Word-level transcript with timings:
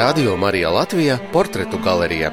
Radio 0.00 0.36
Marija 0.36 0.70
Latvija 0.70 1.18
portretu 1.32 1.78
galerija. 1.84 2.30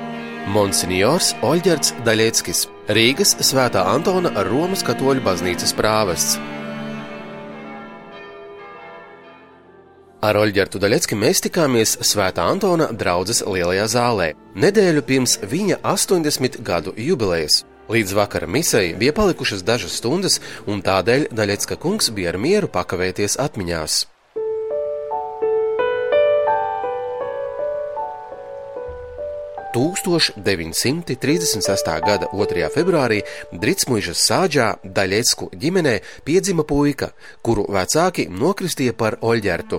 Monsignors 0.47 1.33
Oļģerts 1.43 1.97
Daļeckis, 2.05 2.61
Rīgas 2.95 3.33
Svētā 3.43 3.81
Antona 3.91 4.31
Romas 4.47 4.85
katoļu 4.87 5.19
baznīcas 5.25 5.75
prāvests. 5.75 6.37
Ar 10.23 10.39
Oļģertu 10.45 10.79
Daļecki 10.79 11.19
mēs 11.19 11.43
tikāmies 11.43 11.99
Svētā 12.07 12.47
Antona 12.47 12.87
draudzes 12.87 13.43
lielajā 13.43 13.91
zālē, 13.97 14.31
nedēļu 14.55 15.03
pirms 15.11 15.35
viņa 15.43 15.83
80 15.83 16.61
gadu 16.63 16.95
jubilejas. 16.95 17.65
Līdz 17.91 18.15
vakara 18.15 18.47
misei 18.47 18.93
bija 18.95 19.11
palikušas 19.11 19.67
dažas 19.67 19.99
stundas, 19.99 20.39
un 20.71 20.79
tādēļ 20.79 21.33
Daļecka 21.35 21.83
kungs 21.83 22.15
bija 22.15 22.31
ar 22.31 22.39
mieru 22.39 22.71
pakavēties 22.71 23.35
atmiņās. 23.43 24.05
1936. 29.77 32.01
gada 32.01 32.25
2. 32.33 32.65
februārī 32.73 33.21
Dritsmuižas 33.53 34.17
sāģā 34.25 34.81
Daļecku 34.81 35.53
ģimenē 35.53 36.01
piedzima 36.25 36.65
puika, 36.65 37.13
kuru 37.45 37.69
vecāki 37.69 38.25
nokristīja 38.31 38.95
par 38.97 39.21
Oļģertu. 39.21 39.77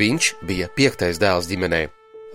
Viņš 0.00 0.30
bija 0.48 0.72
piektais 0.72 1.20
dēls 1.20 1.44
ģimenē. 1.50 1.82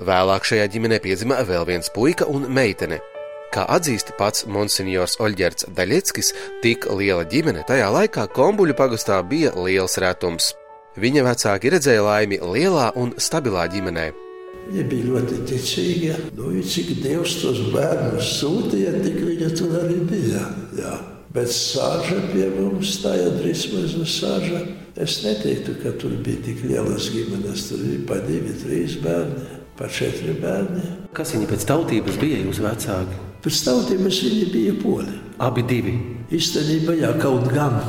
Vēlāk 0.05 0.45
šajā 0.51 0.69
ģimenē 0.75 1.01
piedzima 1.01 1.41
vēl 1.49 1.65
viens 1.71 1.89
puika 1.95 2.29
un 2.29 2.45
meitene. 2.45 3.01
Kā 3.49 3.65
atzīst 3.65 4.13
pats 4.19 4.45
monsignors 4.45 5.17
Oļģerts 5.17 5.65
Daļeckis, 5.73 6.33
tik 6.61 6.85
liela 6.93 7.25
ģimene 7.25 7.65
tajā 7.65 7.89
laikā 7.97 8.29
Kombuļu 8.37 8.77
pagastā 8.77 9.17
bija 9.25 9.57
liels 9.57 9.97
retums. 9.97 10.53
Viņa 10.99 11.25
vecāki 11.25 11.73
redzēja 11.73 12.05
laimi 12.05 12.37
lielā 12.37 12.91
un 13.01 13.17
stabilā 13.17 13.65
ģimenē. 13.73 14.28
Viņa 14.69 14.83
bija 14.85 15.05
ļoti 15.09 15.37
ticīga. 15.49 16.15
Nu, 16.37 16.51
cik 16.61 16.99
Dievs 17.01 17.39
tos 17.41 17.61
bērnus 17.73 18.35
sūtīja, 18.37 18.99
tik 19.01 19.15
viņa 19.25 19.47
tur 19.57 19.73
arī 19.79 19.95
bija. 20.11 20.43
Jā. 20.77 20.91
Bet 21.33 21.49
sāža 21.53 22.19
pie 22.29 22.45
mums, 22.53 22.99
tā 23.01 23.15
ir 23.17 23.33
drīzmaz 23.39 23.97
sāža. 24.13 24.61
Es 24.99 25.19
neteiktu, 25.25 25.73
ka 25.81 25.95
tur 25.97 26.13
bija 26.21 26.43
tik 26.45 26.61
lielas 26.67 27.09
ģimenes. 27.13 27.65
Tur 27.71 27.81
bija 27.81 28.03
pa 28.11 28.19
divi, 28.27 28.53
trīs 28.61 28.99
bērni, 29.01 29.57
pa 29.79 29.89
četri 29.89 30.37
bērni. 30.37 30.85
Kas 31.17 31.33
viņi 31.33 31.49
pēc 31.49 31.65
tautības 31.69 32.21
bija 32.21 32.43
jūsu 32.43 32.67
vecāki? 32.67 33.19
Pēc 33.41 33.63
tautības 33.65 34.21
viņi 34.27 34.47
bija 34.53 34.77
poli. 34.83 35.17
Abi 35.41 35.65
divi. 35.65 35.97
Īstenībā, 36.35 36.99
jā, 36.99 37.15
kaut 37.23 37.49
gan 37.49 37.81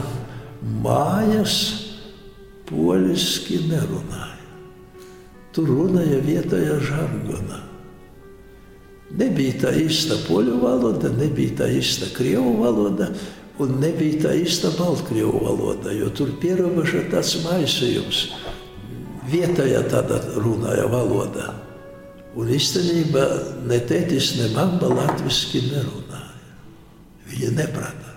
mājas 0.80 1.60
poliski 2.70 3.66
nerunāja. 3.68 4.29
Tur 5.50 5.66
runāja 5.66 6.20
vietējā 6.22 6.78
žargonā. 6.86 7.58
Nebija 9.18 9.56
tā 9.64 9.72
īsta 9.74 10.20
poļu 10.28 10.60
valoda, 10.62 11.10
nebija 11.18 11.56
tā 11.62 11.66
īsta 11.74 12.06
krievu 12.14 12.52
valoda, 12.60 13.08
un 13.58 13.80
nebija 13.82 14.22
tā 14.22 14.36
īsta 14.38 14.70
baltkrievu 14.76 15.42
valoda, 15.42 15.90
jo 15.90 16.12
tur 16.14 16.30
pierobeža 16.40 17.08
tāds 17.10 17.34
maisījums. 17.42 18.28
Vietējā 19.30 19.82
tāda 19.90 20.22
runāja 20.38 20.86
valoda. 20.90 21.50
Un 22.38 22.54
īstenībā 22.54 23.26
ne 23.66 23.82
tētis, 23.90 24.36
ne 24.38 24.52
mamma 24.54 24.94
latviski 24.94 25.66
nerunāja. 25.66 26.36
Viņa 27.30 27.54
neprata. 27.58 28.14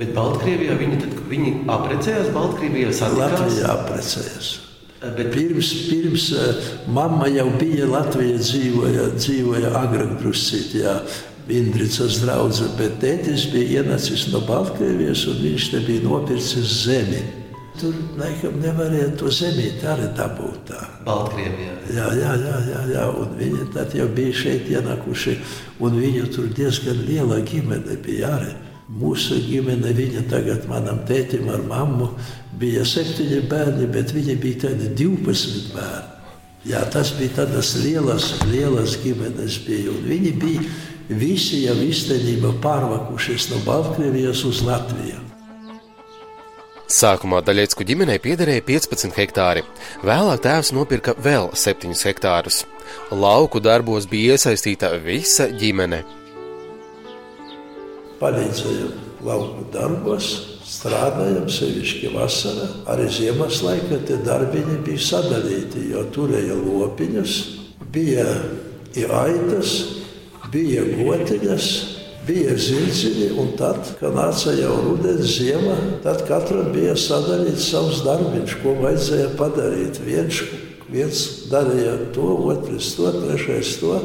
Bet 0.00 0.12
Baltkrievijā 0.16 0.76
viņi, 0.80 1.00
tad, 1.00 1.16
viņi 1.28 1.54
aprecējās, 1.72 2.34
Baltkrievijā 2.36 2.92
satikās? 2.92 3.40
Latvijā 3.40 3.72
aprecējās. 3.72 4.58
Bet 5.00 5.32
pirms, 5.32 5.72
pirms 5.88 6.32
eh, 6.36 6.54
mamma 6.92 7.28
jau 7.32 7.46
bija 7.56 7.86
Latvijā, 7.88 8.36
dzīvoja, 8.36 9.06
dzīvoja 9.16 9.72
agrāk 9.80 10.18
druscītā. 10.20 11.00
Indricas 11.50 12.20
drauga, 12.22 12.68
bet 12.78 13.00
tētis 13.02 13.48
bija 13.50 13.80
ienācis 13.80 14.28
no 14.30 14.42
Baltkrievijas 14.46 15.24
un 15.32 15.40
viņš 15.42 15.64
te 15.72 15.80
bija 15.86 16.04
nopircis 16.04 16.74
zemi. 16.84 17.24
Tur 17.80 17.96
laikam 18.20 18.60
nevarēja 18.60 19.08
to 19.18 19.32
zemīti 19.32 19.88
arī 19.88 20.12
dabūt. 20.18 20.60
Tā. 20.68 20.84
Baltkrievijā. 21.08 21.74
Jā, 21.96 22.06
jā, 22.20 22.36
jā, 22.44 22.56
jā, 22.68 22.82
jā. 22.92 23.06
un 23.24 23.32
viņi 23.40 23.70
tad 23.74 23.96
jau 23.96 24.06
bija 24.14 24.36
šeit 24.44 24.68
ienākuši, 24.68 25.38
un 25.80 25.96
viņu 25.96 26.28
tur 26.36 26.52
diezgan 26.54 27.06
liela 27.08 27.40
ģimene 27.40 27.96
bija 28.04 28.36
arī. 28.36 28.52
Mūsu 28.90 29.36
ģimene, 29.46 29.92
viņa 29.94 30.24
tagad 30.30 30.64
manam 30.66 31.04
tētim 31.06 31.46
ar 31.52 31.62
mammu 31.62 32.08
bija 32.58 32.82
septiņi 32.82 33.44
bērni, 33.50 33.86
bet 33.86 34.10
viņi 34.16 34.34
bija 34.42 34.64
tādi 34.66 34.90
12 34.98 35.70
bērni. 35.76 36.16
Jā, 36.66 36.82
tas 36.92 37.14
bija 37.16 37.38
tādas 37.38 37.70
lielas, 37.80 38.34
lielas 38.50 38.98
ģimenes 39.00 39.60
bija, 39.64 39.94
un 39.94 40.02
viņi 40.10 40.32
bija 40.42 40.64
visi 41.22 41.62
jau 41.62 41.78
īstenībā 41.86 42.50
pārvakušies 42.60 43.48
no 43.54 43.62
Baltkrievijas 43.64 44.42
uz 44.50 44.60
Latviju. 44.66 45.22
Sākumā 46.90 47.38
Daļiecku 47.46 47.86
ģimenei 47.86 48.18
piederēja 48.18 48.66
15 48.66 49.14
hektāri, 49.14 49.62
vēlāk 50.02 50.42
tēvs 50.42 50.74
nopirka 50.74 51.14
vēl 51.14 51.52
7 51.54 51.94
hektārus. 51.94 52.64
Lauku 53.14 53.62
darbos 53.62 54.10
bija 54.10 54.34
iesaistīta 54.34 54.96
visa 54.98 55.46
ģimene 55.54 56.02
palīdzējam 58.20 58.96
lauku 59.24 59.66
darbos, 59.72 60.30
strādājam, 60.70 61.48
sevišķi 61.50 62.12
vasarā. 62.14 62.68
Arī 62.92 63.08
ziemas 63.12 63.60
laikā 63.64 64.00
tie 64.08 64.18
darbiņi 64.24 64.80
bija 64.86 65.04
sadalīti, 65.10 65.88
jo 65.94 66.04
turēja 66.14 66.56
lopiņus, 66.60 67.38
bija 67.92 68.26
aitas, 69.22 69.74
bija 70.52 70.84
gotiņas, 71.00 71.68
bija 72.28 72.54
zirdziņi, 72.60 73.28
un 73.40 73.52
tad, 73.58 73.80
kad 74.00 74.14
nāca 74.14 74.54
jau 74.54 74.76
rudens, 74.84 75.36
ziema, 75.38 75.76
tad 76.04 76.24
katram 76.28 76.70
bija 76.74 76.94
sadalīts 76.98 77.70
savs 77.72 78.02
darbiņš, 78.06 78.56
ko 78.62 78.76
vajadzēja 78.84 79.30
padarīt. 79.40 80.00
Viens, 80.06 80.42
viens 80.90 81.24
darīja 81.50 81.96
to, 82.14 82.34
otrs 82.52 82.94
to, 82.98 83.12
trešais 83.24 83.78
to 83.82 84.00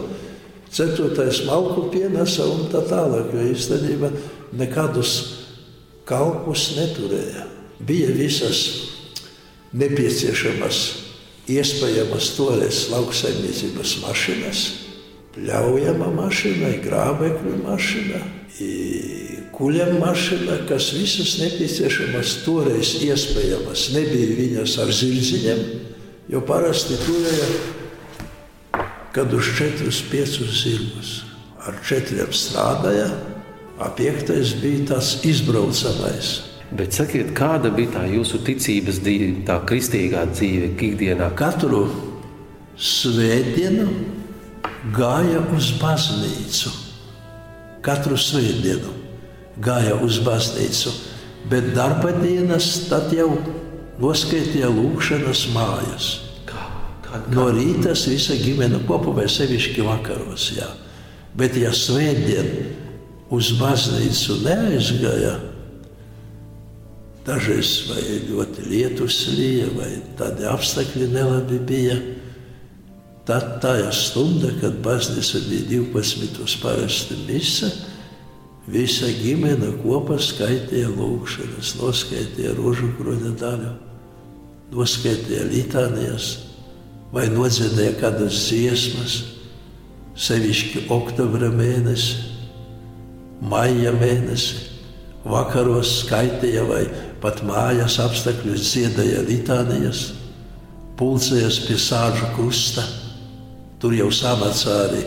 ceturtais 0.75 1.45
malku 1.47 1.87
pienesa 1.93 2.47
un 2.51 2.67
tā 2.71 2.81
tālāk, 2.89 3.31
jo 3.31 3.45
īstenībā 3.53 4.11
nekādus 4.59 5.13
kalpus 6.07 6.73
neturēja. 6.75 7.47
Bija 7.85 8.11
visas 8.15 8.61
nepieciešamas, 9.75 10.79
iespējamas 11.51 12.31
toreiz 12.37 12.85
lauksaimniecības 12.91 13.97
mašīnas, 14.03 14.63
pļaujama 15.35 16.09
mašīna, 16.15 16.71
grābekļu 16.83 17.55
mašīna, 17.63 18.21
kuļam 19.55 19.97
mašīna, 20.01 20.61
kas 20.69 20.91
visas 20.95 21.37
nepieciešamas 21.43 22.39
toreiz 22.45 22.97
iespējamas. 23.03 23.89
Nebija 23.95 24.37
viņas 24.39 24.77
ar 24.83 24.93
zirdziņiem, 24.95 25.65
jo 26.31 26.43
parasti 26.47 26.99
turēja 27.03 27.74
kad 29.15 29.33
uz 29.33 29.47
četrus, 29.57 30.01
piecus 30.11 30.57
zirgus 30.63 31.13
ar 31.65 31.77
četriem 31.87 32.33
strādāja, 32.35 33.07
a 33.79 33.89
piektais 33.95 34.53
bija 34.61 34.85
tas 34.93 35.15
izbraucamais. 35.25 36.41
Bet 36.75 36.95
sakiet, 36.97 37.31
kāda 37.37 37.71
bija 37.73 37.93
tā 37.97 38.03
jūsu 38.09 38.41
ticības 38.45 38.99
dzīve, 39.03 39.29
tā 39.47 39.59
kristīgā 39.67 40.25
dzīve 40.31 40.71
ikdienā? 40.75 41.29
Katru 41.37 41.85
svētdienu 42.75 43.87
gāja 44.95 45.43
uz 45.55 45.71
baznīcu. 45.79 46.73
Katru 47.85 48.17
svētdienu 48.19 48.93
gāja 49.63 49.95
uz 50.03 50.19
baznīcu, 50.25 50.91
bet 51.51 51.71
darba 51.77 52.11
dienas 52.19 52.87
tad 52.89 53.13
jau 53.15 53.31
noskaitīja 54.01 54.71
lūkšanas 54.73 55.47
mājas. 55.55 56.24
No 57.33 57.49
rīta 57.53 57.93
visa 58.07 58.35
ģimene 58.39 58.81
kopā 58.87 59.13
vai 59.19 59.27
sevišķi 59.31 59.85
vakaros. 59.85 60.49
Jā. 60.57 60.69
Bet, 61.35 61.57
ja 61.59 61.73
svētdien 61.75 62.47
uz 63.33 63.51
baznīcu 63.59 64.39
neaizgāja, 64.45 65.33
dažreiz 67.25 67.71
vai 67.89 68.03
ļoti 68.29 68.67
lietus 68.69 69.17
līja, 69.33 69.67
vai 69.75 69.89
tādi 70.19 70.45
apstākļi 70.47 71.09
nelabi 71.11 71.59
bija, 71.67 71.97
tad 73.27 73.57
tā 73.63 73.73
ir 73.81 73.91
stunda, 73.97 74.53
kad 74.61 74.77
baznīca 74.85 75.41
bija 75.49 75.81
12. 75.89 76.45
parasti 76.61 77.17
misa, 77.25 77.71
visa 78.69 79.09
ģimene 79.19 79.73
kopā 79.81 80.19
skaitīja 80.21 80.93
lūkšanas, 80.93 81.75
noskaitīja 81.81 82.55
rožu 82.57 82.93
kroņa 82.99 83.33
daļu, 83.41 83.71
noskaitīja 84.73 85.49
litānijas 85.49 86.54
vai 87.15 87.29
nodziedāja 87.31 87.95
kādas 88.01 88.41
dziesmas, 88.49 89.15
sevišķi 90.19 90.85
oktobra 90.93 91.47
mēnesi, 91.53 92.19
maija 93.43 93.95
mēnesi, 93.95 94.59
vakaros 95.25 96.01
skaitīja 96.03 96.67
vai 96.67 96.83
pat 97.23 97.41
mājas 97.47 97.97
apstākļus 98.03 98.67
dziedāja 98.67 99.23
litānijas, 99.25 100.09
pulcējas 100.99 101.63
pie 101.65 101.79
sāžu 101.81 102.29
krusta, 102.35 102.85
Tur 103.85 103.93
jau 103.93 104.07
samacā 104.09 104.75
arī, 104.87 105.01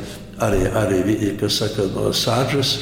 arī, 0.45 0.59
arī 0.77 1.31
kas 1.41 1.57
saka, 1.63 1.87
no 1.95 2.13
sāģas 2.15 2.77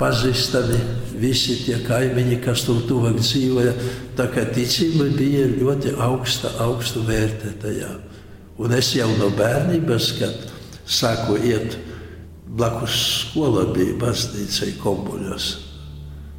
pazīstami 0.00 0.78
visi 1.20 1.58
tie 1.64 1.78
kaimiņi, 1.84 2.40
kas 2.44 2.64
tur 2.66 2.80
tuvāk 2.88 3.20
dzīvoja. 3.20 3.74
Tā 4.18 4.26
kā 4.32 4.46
ticība 4.54 5.10
bija 5.16 5.46
ļoti 5.52 5.94
augsta, 6.00 6.52
augstu 6.64 7.04
vērtētajā. 7.08 7.90
Un 8.60 8.74
es 8.76 8.92
jau 8.96 9.08
no 9.16 9.30
bērnības, 9.36 10.10
kad 10.18 10.46
sāku 10.84 11.38
iet 11.48 11.78
blakus 12.50 12.96
skola, 13.22 13.68
bija 13.74 13.96
baznīcai 14.00 14.74
kombuļos. 14.82 15.50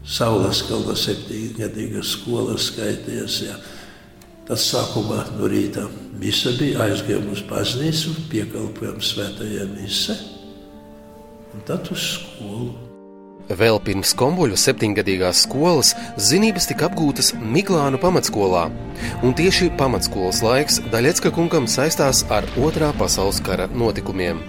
Saules 0.01 0.63
kalna 0.67 0.97
septiņgadīga 0.97 2.01
skola 2.05 2.57
skaitījās. 2.59 3.39
Jā. 3.45 3.55
Tad 4.49 4.59
sākumā 4.59 5.23
no 5.37 5.47
rīta 5.49 5.85
misa 6.19 6.53
bija 6.57 6.87
aizgājām 6.89 7.29
uz 7.31 7.45
baznīcu, 7.49 8.17
piekalpojām 8.33 9.01
svētajai 9.05 9.69
mise 9.77 10.17
un 11.53 11.65
tad 11.67 11.87
uz 11.91 11.99
skolu. 12.15 12.90
Vēl 13.51 13.81
pirms 13.83 14.13
kombuļu 14.15 14.55
septiņgadīgās 14.55 15.41
skolas 15.43 15.89
zinības 16.21 16.69
tika 16.69 16.85
apgūtas 16.87 17.33
Miklānu 17.35 17.99
pamatskolā, 17.99 18.69
un 19.25 19.35
tieši 19.35 19.71
pamatskolas 19.79 20.39
laiks 20.45 20.79
Daļecka 20.93 21.33
kungam 21.35 21.67
saistās 21.67 22.21
ar 22.31 22.47
Otrā 22.61 22.93
pasaules 22.95 23.41
kara 23.43 23.67
notikumiem. 23.75 24.39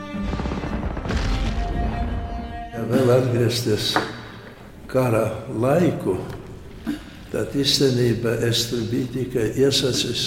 Vēl 2.93 3.11
atgriezties 3.17 3.91
kara 4.93 5.25
laiku, 5.51 6.21
tad 7.35 7.59
īstenībā 7.59 8.39
es 8.47 8.69
tur 8.71 8.87
biju 8.93 9.11
tikai 9.19 9.51
iesacis 9.65 10.27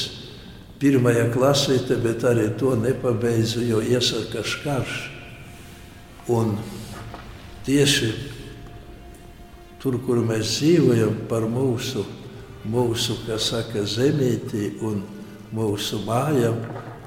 pirmajā 0.81 1.29
klasītē, 1.31 2.01
bet 2.03 2.27
arī 2.27 2.49
to 2.59 2.75
nepabeidzu, 2.75 3.63
jo 3.69 3.79
iesākas 3.79 4.59
karš. 4.65 5.03
Un 6.27 6.57
tieši 7.67 8.34
tur, 9.85 9.99
kur 10.01 10.17
mēs 10.25 10.55
dzīvojam, 10.57 11.13
par 11.29 11.43
mūsu, 11.45 12.01
mūsu 12.65 13.19
saka, 13.37 13.83
zemīti 13.85 14.79
un 14.81 15.03
mūsu 15.53 15.99
mājām, 16.07 16.57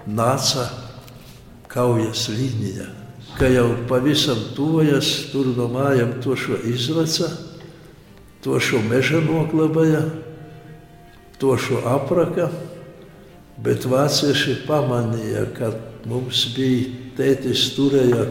nāca 0.07 0.69
kaujas 1.67 2.29
līnija. 2.31 2.87
Ka 3.35 3.51
jau 3.51 3.67
pavisam 3.91 4.39
tuvojas, 4.55 5.11
tur 5.33 5.51
no 5.59 5.67
mājām 5.75 6.21
to 6.23 6.37
šo 6.39 6.61
izvaca, 6.71 7.33
to 8.47 8.61
šo 8.63 8.79
meža 8.87 9.19
noklabāja, 9.27 10.05
to 11.43 11.59
šo 11.59 11.83
apraka, 11.83 12.47
bet 13.59 13.91
vācieši 13.91 14.61
pamanīja, 14.71 15.49
ka 15.59 15.75
mums 16.07 16.47
bija 16.55 16.95
tētis 17.19 17.73
turēja 17.75 18.31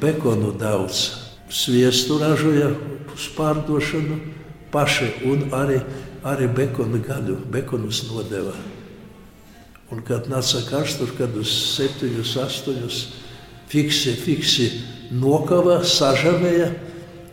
bekonu 0.00 0.56
daudz, 0.56 1.27
sviestu 1.50 2.18
ražoja 2.20 2.70
uz 3.14 3.28
pārdošanu 3.36 4.18
paši 4.72 5.08
un 5.28 5.48
arī, 5.56 5.80
arī 6.24 6.48
bekonu 6.52 7.00
gaļu, 7.04 7.38
bekonus 7.52 8.04
nodeva. 8.10 8.54
Un 9.88 10.02
kad 10.04 10.28
nāca 10.28 10.60
karš, 10.68 10.98
tur 11.00 11.14
kad 11.16 11.36
uz 11.40 11.48
septiņus, 11.48 12.34
astoņus 12.44 12.98
fiksi, 13.72 14.12
fiksi 14.20 14.68
nokava, 15.16 15.80
sažavēja 15.84 16.68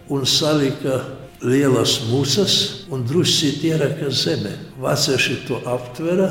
un 0.10 0.24
salika 0.26 1.02
lielas 1.44 2.00
musas 2.08 2.86
un 2.90 3.04
drusci 3.08 3.52
ieraka 3.68 4.10
zeme. 4.10 4.54
Vācieši 4.80 5.42
to 5.48 5.60
aptvera 5.68 6.30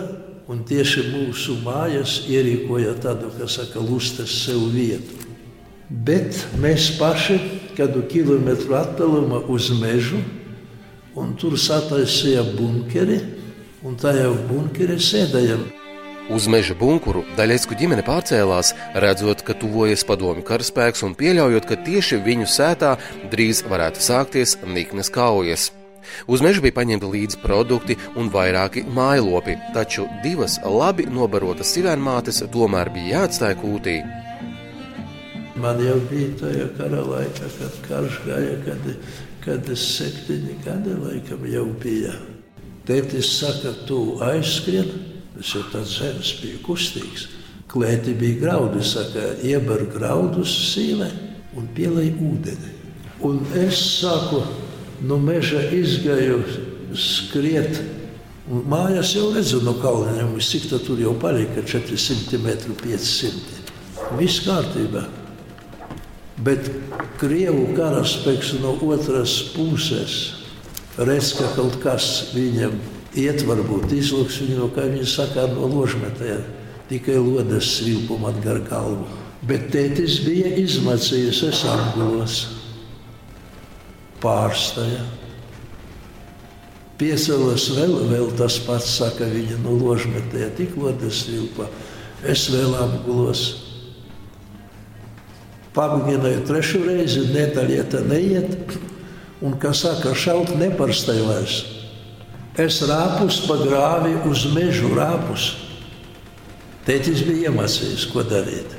un 0.48 0.64
tieši 0.64 1.08
mūsu 1.12 1.58
mājas 1.64 2.22
ierīkoja 2.28 2.96
tādu, 3.04 3.30
kas 3.38 3.60
saka, 3.60 3.80
lustas 3.84 4.32
sev 4.44 4.64
vietu. 4.72 5.23
Bet 5.94 6.40
mēs 6.58 6.88
paši 6.98 7.36
kādu 7.76 8.02
kilometru 8.10 8.74
attālumā 8.74 9.44
uz 9.52 9.68
mežu, 9.78 10.18
un 11.14 11.36
tur 11.38 11.54
sataisīja 11.60 12.42
bunkeri, 12.56 13.20
un 13.86 13.94
tajā 14.00 14.26
bunkerī 14.48 14.98
sēdējām. 14.98 15.62
Uz 16.34 16.48
meža 16.48 16.74
bunkuru 16.74 17.22
Daļetsku 17.36 17.76
ģimene 17.78 18.02
pārcēlās, 18.02 18.72
redzot, 18.96 19.44
ka 19.44 19.54
tuvojas 19.60 20.06
padomju 20.08 20.42
karaspēks 20.48 21.04
un 21.06 21.14
pieļaujot, 21.20 21.68
ka 21.68 21.78
tieši 21.86 22.18
viņu 22.24 22.48
sētā 22.48 22.96
drīz 23.30 23.62
varētu 23.68 24.02
sākties 24.02 24.56
niknes 24.64 25.12
kaujas. 25.14 25.68
Uz 26.26 26.42
meža 26.44 26.64
bija 26.64 26.78
paņemti 26.80 27.12
līdzi 27.12 27.40
produkti 27.44 28.00
un 28.16 28.32
vairāki 28.32 28.82
mājlopi, 28.88 29.60
taču 29.76 30.08
divas 30.24 30.58
labi 30.64 31.06
nobarotas 31.06 31.76
sivēnmātes 31.76 32.42
tomēr 32.52 32.90
bija 32.96 33.20
jāatstāj 33.20 33.58
kūtī. 33.62 34.00
Man 35.54 35.78
jau 35.78 36.00
bija 36.10 36.32
tajā 36.40 36.64
kara 36.74 37.02
laikā, 37.06 37.48
kad 37.60 37.74
karš 37.86 38.16
gāja, 38.24 38.56
kad, 38.64 38.88
kad 39.44 39.68
es 39.70 39.84
septiņi 39.94 40.56
gadi 40.64 40.96
laikam 40.98 41.46
jau 41.46 41.68
bija. 41.82 42.16
Tētis 42.88 43.30
saka, 43.38 43.70
tu 43.86 44.18
aizskrien, 44.26 44.90
es 45.38 45.54
jau 45.54 45.62
tāds 45.70 45.94
zemes 46.00 46.34
biju 46.42 46.58
kustīgs. 46.66 47.28
Klēti 47.70 48.16
bija 48.18 48.40
graudi, 48.42 48.82
saka, 48.82 49.30
iebar 49.46 49.86
graudus 49.94 50.50
sīlē 50.74 51.12
un 51.54 51.70
pielai 51.76 52.10
ūdeni. 52.10 52.74
Un 53.22 53.38
es 53.54 53.78
sāku 54.02 54.42
no 55.06 55.22
meža 55.22 55.62
izgāju 55.70 56.42
skriet. 56.98 57.78
Un 58.50 58.66
mājās 58.68 59.14
jau 59.14 59.30
redzu 59.32 59.62
no 59.64 59.78
kalniem, 59.78 60.34
cik 60.42 60.66
tur 60.74 60.98
jau 61.00 61.14
palika 61.16 61.62
400 61.62 62.42
metru, 62.42 62.74
500. 62.82 63.62
Viss 64.18 64.42
kārtībā. 64.44 65.06
Bet 66.42 66.66
Krievu 67.20 67.68
karaspēks 67.76 68.56
no 68.58 68.74
otras 68.82 69.36
puses 69.54 70.16
redz, 70.98 71.34
ka 71.38 71.46
kaut 71.54 71.78
kas 71.82 72.32
viņam 72.34 72.74
iet, 73.18 73.44
varbūt 73.46 73.92
izlūks 73.94 74.40
viņu 74.42 74.58
no, 74.58 74.68
kā 74.74 74.86
viņi 74.90 75.06
saka, 75.06 75.46
no 75.54 75.68
ložmetē, 75.70 76.40
tikai 76.90 77.18
lodes 77.22 77.70
svilpumu 77.78 78.30
atgar 78.30 78.62
galvu. 78.66 79.06
Bet 79.44 79.68
tētis 79.74 80.22
bija 80.24 80.54
izmacījis, 80.58 81.42
es 81.50 81.64
apgulos, 81.68 82.38
pārstāja. 84.22 85.02
Piecēlos 86.98 87.68
vēl, 87.74 87.94
vēl 88.08 88.30
tas 88.38 88.56
pats 88.64 88.94
saka, 89.00 89.26
viņa 89.28 89.58
no 89.64 89.74
ložmetē, 89.78 90.48
tik 90.56 90.78
lodes 90.80 91.24
svilpa, 91.26 91.68
es 92.26 92.46
vēl 92.50 92.74
apgulos. 92.78 93.63
Pamēģināju 95.74 96.44
trešo 96.46 96.84
reizi, 96.86 97.24
nedēļa 97.34 98.02
neiet, 98.06 98.76
un, 99.42 99.56
kā 99.58 99.72
saka, 99.74 100.14
šaut 100.14 100.54
neparstai 100.60 101.18
vairs. 101.26 101.62
Es 102.54 102.78
rāpus 102.86 103.40
pa 103.48 103.58
grāvi 103.58 104.14
uz 104.30 104.46
mežu 104.54 104.92
rāpus. 104.94 105.50
Tētis 106.86 107.24
bija 107.26 107.50
iemācījis, 107.50 108.06
ko 108.12 108.22
darīt. 108.28 108.76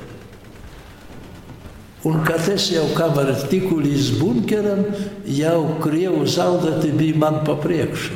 Un 2.06 2.22
kad 2.24 2.46
es 2.48 2.70
jau 2.70 2.86
kamēr 2.94 3.32
tiku 3.50 3.80
līdz 3.82 4.12
bunkeram, 4.20 4.84
jau 5.26 5.60
krievu 5.82 6.22
zaldati 6.30 6.92
bija 6.94 7.18
man 7.18 7.40
pa 7.44 7.56
priekšu. 7.58 8.14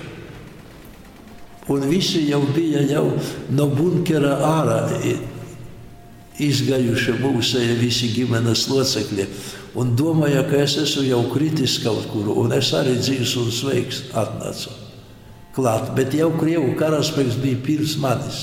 Un 1.70 1.84
visi 1.90 2.22
jau 2.30 2.40
bija 2.54 2.80
jau 2.86 3.04
no 3.52 3.66
bunkera 3.70 4.38
ārā 4.46 4.78
izgājuši 6.48 7.16
mūsēji 7.20 7.78
visi 7.80 8.12
ģimenes 8.14 8.66
locekļi. 8.70 9.26
Un 9.80 9.94
domāja, 9.98 10.44
ka 10.50 10.62
es 10.64 10.76
esmu 10.82 11.06
jau 11.06 11.24
kritis 11.30 11.78
kaut 11.84 12.08
kur, 12.10 12.32
un 12.42 12.54
es 12.56 12.72
arī 12.74 12.96
dzīves 12.98 13.36
un 13.38 13.50
sveiks 13.54 14.04
atnācu 14.18 14.80
klāt. 15.54 15.92
Bet 15.96 16.14
jau 16.16 16.30
Krievu 16.38 16.74
karaspēks 16.78 17.38
bija 17.42 17.60
pirms 17.64 17.96
manis. 18.00 18.40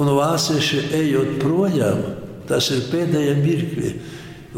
Un 0.00 0.08
vācieši 0.16 0.86
ejot 0.98 1.36
projām, 1.42 2.00
tas 2.48 2.70
ir 2.72 2.86
pēdējie 2.90 3.34
mirkļi, 3.42 3.92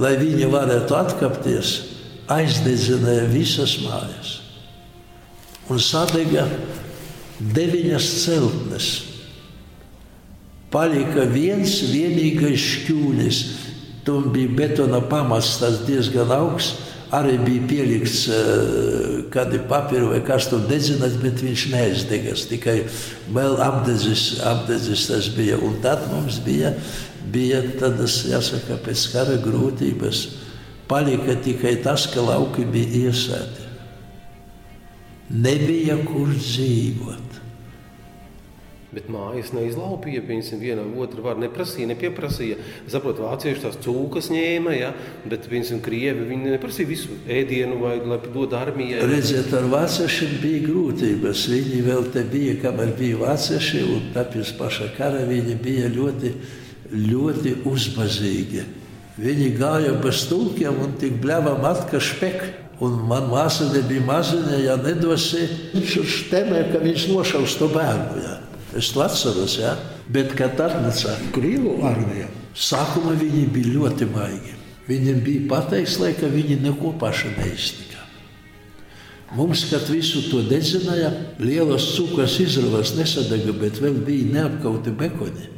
lai 0.00 0.14
viņi 0.20 0.50
varētu 0.50 0.96
atkāpties, 0.96 1.72
aizdedzināja 2.30 3.26
visas 3.32 3.76
mājas. 3.82 4.38
Un 5.68 5.80
sadega 5.80 6.46
deviņas 7.40 8.08
celtnes 8.22 8.88
palika 10.74 11.28
viens 11.30 11.78
vienīgais 11.92 12.58
šķūnis. 12.58 13.44
Tur 14.04 14.26
bija 14.34 14.52
betona 14.58 15.00
pamats, 15.00 15.56
tas 15.62 15.84
diezgan 15.86 16.32
augsts. 16.34 16.90
Arī 17.14 17.36
bija 17.38 17.66
pielikts 17.70 18.24
uh, 18.26 19.20
kādi 19.30 19.60
papīri 19.70 20.08
vai 20.08 20.20
kas 20.26 20.48
tur 20.50 20.64
dedzināts, 20.66 21.18
bet 21.22 21.42
viņš 21.44 21.66
neizdegas. 21.70 22.46
Tikai 22.50 22.80
vēl 23.36 23.54
apdedzis, 23.62 24.40
apdedzis 24.42 25.04
tas 25.12 25.28
bija. 25.36 25.60
Un 25.62 25.76
tad 25.84 26.08
mums 26.10 26.40
bija, 26.42 26.72
bija 27.30 27.60
tādas, 27.78 28.24
jāsaka, 28.26 28.80
pēc 28.82 29.04
kara 29.12 29.36
grūtības. 29.44 30.24
Palika 30.90 31.36
tikai 31.44 31.76
tas, 31.84 32.08
ka 32.10 32.24
lauki 32.24 32.66
bija 32.66 33.06
iesēti. 33.06 33.68
Nebija 35.44 36.00
kur 36.08 36.34
dzīvot. 36.34 37.33
Bet 38.94 39.08
mājas 39.10 39.50
neizlaupīja, 39.54 40.22
piemēram, 40.22 40.60
viena 40.60 40.84
otru 41.02 41.24
var 41.24 41.38
neprasīja, 41.42 41.88
nepieprasīja. 41.90 42.60
Saprot, 42.92 43.18
vācieši 43.24 43.64
tās 43.64 43.78
cūkas 43.82 44.28
ņēma, 44.30 44.74
ja, 44.76 44.92
bet, 45.26 45.48
piemēram, 45.50 45.80
krievi 45.82 46.28
viņi 46.28 46.52
neprasīja 46.54 46.90
visu 46.92 47.16
ēdienu 47.26 47.80
vai 47.80 47.96
lai 48.04 48.20
dod 48.28 48.54
armijai. 48.54 49.02
Redziet, 49.10 49.50
ar 49.56 49.66
vāciešiem 49.72 50.36
bija 50.44 50.62
grūtības. 50.68 51.46
Viņi 51.50 51.80
vēl 51.88 52.06
te 52.14 52.22
bija, 52.30 52.54
kamēr 52.62 52.94
bija 53.00 53.18
vācieši, 53.24 53.82
un 53.96 54.06
tāpēc 54.14 54.54
paša 54.60 54.92
kara 54.98 55.24
viņi 55.26 55.58
bija 55.64 55.90
ļoti, 55.96 56.34
ļoti 56.94 57.56
uzbazīgi. 57.70 58.68
Viņi 59.18 59.50
gāja 59.58 59.96
bez 60.02 60.24
tulkiem 60.30 60.78
un 60.86 60.94
tik 61.02 61.18
bļāva 61.22 61.58
matka 61.62 62.02
špek. 62.02 62.46
Un 62.82 62.96
man 63.06 63.28
māsa 63.30 63.68
nebija 63.70 64.02
maziņa, 64.02 64.56
ja 64.64 64.74
nedosi, 64.82 65.44
viņš 65.76 65.92
uz 66.02 66.16
temē, 66.26 66.64
ka 66.72 66.80
viņš 66.82 67.04
nošaus 67.12 67.54
to 67.60 67.68
bērnu. 67.70 68.18
Ja. 68.18 68.34
Es 68.74 68.90
to 68.92 69.04
atceros, 69.04 69.54
ja? 69.60 69.76
bet 70.10 70.34
kad 70.34 70.58
atnāca 70.58 71.14
Krievu 71.34 71.78
armija, 71.86 72.26
sākumā 72.58 73.14
viņi 73.20 73.46
bija 73.54 73.74
ļoti 73.76 74.08
maigi. 74.10 74.54
Viņiem 74.88 75.20
bija 75.24 75.48
pateikts, 75.48 75.96
lai 76.02 76.12
viņi 76.18 76.58
neko 76.60 76.92
paši 77.00 77.30
neiztika. 77.38 78.02
Mums, 79.34 79.64
kad 79.70 79.86
visu 79.88 80.26
to 80.28 80.42
dedzināja, 80.46 81.10
lielas 81.40 81.86
cūkas 81.94 82.36
izravas 82.42 82.92
nesadega, 82.98 83.54
bet 83.56 83.80
vēl 83.82 83.96
bija 84.04 84.28
neapkauti 84.34 84.92
bekoņi. 84.94 85.48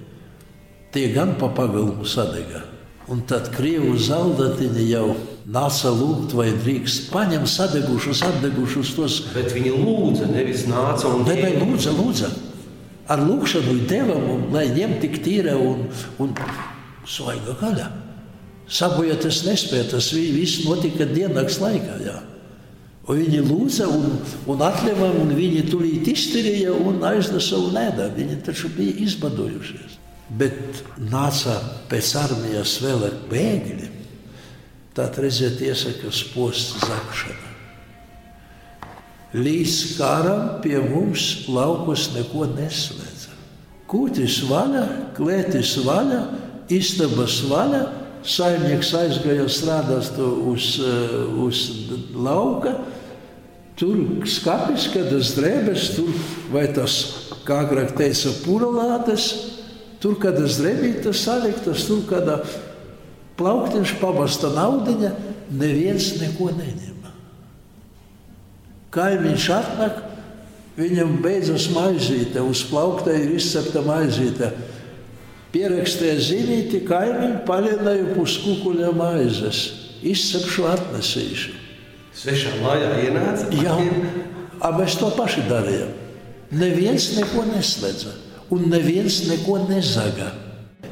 Tie 0.95 1.11
gan 1.13 1.35
pa 1.41 1.51
pagalmu 1.53 2.07
sadega. 2.07 2.63
Un 3.11 3.21
tad 3.29 3.51
krievu 3.55 3.95
zaldatiņi 3.99 4.87
jau 4.91 5.11
nāca 5.53 5.93
lūgt, 5.95 6.35
vai 6.37 6.51
drīkst 6.55 7.11
paņemt 7.13 7.51
sadegušus, 7.51 8.23
atdegušus 8.27 8.95
tos. 8.97 9.19
Bet 9.35 9.53
viņi 9.55 9.75
lūdza, 9.75 10.31
nevis 10.31 10.65
nāca 10.71 11.11
un 11.13 11.27
teica, 11.27 11.53
lūdza, 11.61 11.95
lūdza 11.97 12.31
ar 13.09 13.23
lūkšanu 13.23 13.77
devam, 13.89 14.49
lai 14.55 14.67
ņemtu 14.75 15.03
tik 15.05 15.21
tīra 15.25 15.57
un, 15.61 15.87
un 16.23 16.35
svaiga 17.07 17.57
gaļa. 17.61 17.91
Sabojāt, 18.67 19.29
es 19.29 19.45
nespēju, 19.47 19.91
tas 19.93 20.09
viss 20.13 20.65
notika 20.67 21.07
diennakts 21.07 21.61
laikā. 21.63 22.01
Jā. 22.03 22.17
Un 23.07 23.21
viņi 23.21 23.43
lūdza 23.47 23.87
un, 23.87 24.17
un 24.51 24.65
atļāva, 24.67 25.13
un 25.23 25.31
viņi 25.39 25.69
tulīt 25.71 26.09
izturēja 26.11 26.75
un 26.75 26.99
aiznesa 27.07 27.61
un 27.63 27.79
ēda. 27.79 28.11
Viņi 28.17 28.41
taču 28.49 28.73
bija 28.75 28.97
izbadojušies. 29.07 30.01
Bet 30.27 30.83
nāca 30.99 31.61
pēc 31.87 32.11
armijas 32.19 32.81
vēl 32.83 33.07
ar 33.07 33.21
bēgļiem. 33.31 33.95
Tad 34.97 35.21
reizēt 35.23 35.63
iesakas 35.63 36.25
posts 36.33 36.83
zakšana. 36.83 37.46
Līdz 39.35 39.97
karam 39.99 40.43
pie 40.63 40.79
mums 40.79 41.49
laukos 41.51 42.13
neko 42.15 42.47
neslēdza. 42.53 43.35
Kūtis 43.91 44.39
vaļā, 44.47 44.85
klētis 45.17 45.73
vaļā, 45.87 46.21
istabas 46.71 47.41
vaļā. 47.51 47.83
Saimnieks 48.27 48.93
aizgāja 48.99 49.47
strādāt 49.51 50.17
uz, 50.19 50.79
eh, 50.83 51.17
uz 51.43 51.59
lauka. 52.15 52.75
Tur 53.77 54.25
skats, 54.27 54.89
kad 54.93 55.11
tas 55.11 55.35
drēbes, 55.35 55.95
tur 55.97 56.11
vai 56.51 56.67
tas, 56.73 57.29
kā 57.45 57.67
agrāk 57.67 57.95
teica, 57.97 58.31
puralātes, 58.47 59.35
tur, 60.01 60.15
kad 60.15 60.37
tas 60.37 60.59
drēbītas 60.59 61.23
saliktas, 61.23 61.87
tur, 61.87 62.03
kad 62.09 62.47
plauktiņš 63.37 64.01
pabasta 64.01 64.49
naudiņa, 64.55 65.13
neviens 65.51 66.15
neko 66.21 66.51
neņem 66.57 66.86
kaimiņš 68.97 69.49
atnāk, 69.57 70.01
viņam 70.77 71.19
beidzas 71.25 71.69
maizīte, 71.75 72.43
uz 72.43 72.65
plaukta 72.71 73.15
ir 73.17 73.37
izcepta 73.37 73.85
maizīte. 73.87 74.51
Pierakstīja 75.55 76.17
zīmīti, 76.21 76.83
kaimiņu 76.89 77.45
palienāju 77.49 78.17
puskukuļa 78.17 78.93
maizes. 78.97 79.63
Izcepšu 80.07 80.67
atnesīšu. 80.69 81.55
Svešā 82.17 82.57
mājā 82.63 82.91
ienāca? 83.07 83.49
Jā, 83.57 83.77
a 84.61 84.73
mēs 84.77 84.99
to 85.01 85.09
paši 85.17 85.47
darījām. 85.49 85.95
Neviens 86.57 87.11
neko 87.17 87.45
neslēdza 87.49 88.13
un 88.55 88.69
neviens 88.71 89.25
neko 89.29 89.59
nezaga. 89.67 90.31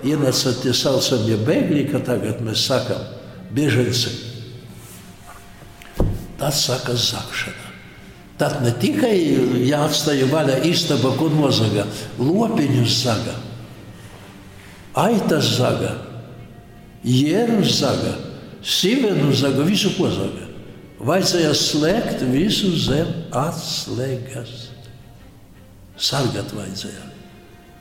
Ienāca 0.04 0.52
tie 0.60 0.74
saucamie 0.76 1.38
bēgļi, 1.46 1.84
ka 1.92 2.02
tagad 2.04 2.42
mēs 2.44 2.66
sakam, 2.68 3.00
biežens. 3.54 4.06
Tas 6.40 6.64
saka 6.66 6.96
zakšana. 6.98 7.63
Tad 8.38 8.64
ne 8.64 8.72
tikai 8.82 9.14
jāatstāj 9.68 10.24
vaļā 10.30 10.58
istaba, 10.66 11.12
ko 11.18 11.28
nozaga, 11.30 11.84
lopiņus 12.18 12.96
zaga, 13.04 13.36
aitas 15.04 15.52
zaga, 15.54 15.92
jērus 17.06 17.78
zaga, 17.78 18.16
sivenu 18.64 19.30
zaga, 19.38 19.62
visu 19.68 19.92
ko 19.98 20.10
zaga. 20.10 20.50
Vajadzēja 21.04 21.52
slēgt 21.58 22.22
visu 22.32 22.70
zem 22.80 23.10
atslēgas. 23.36 24.70
Sargat 26.00 26.50
vajadzēja. 26.56 27.10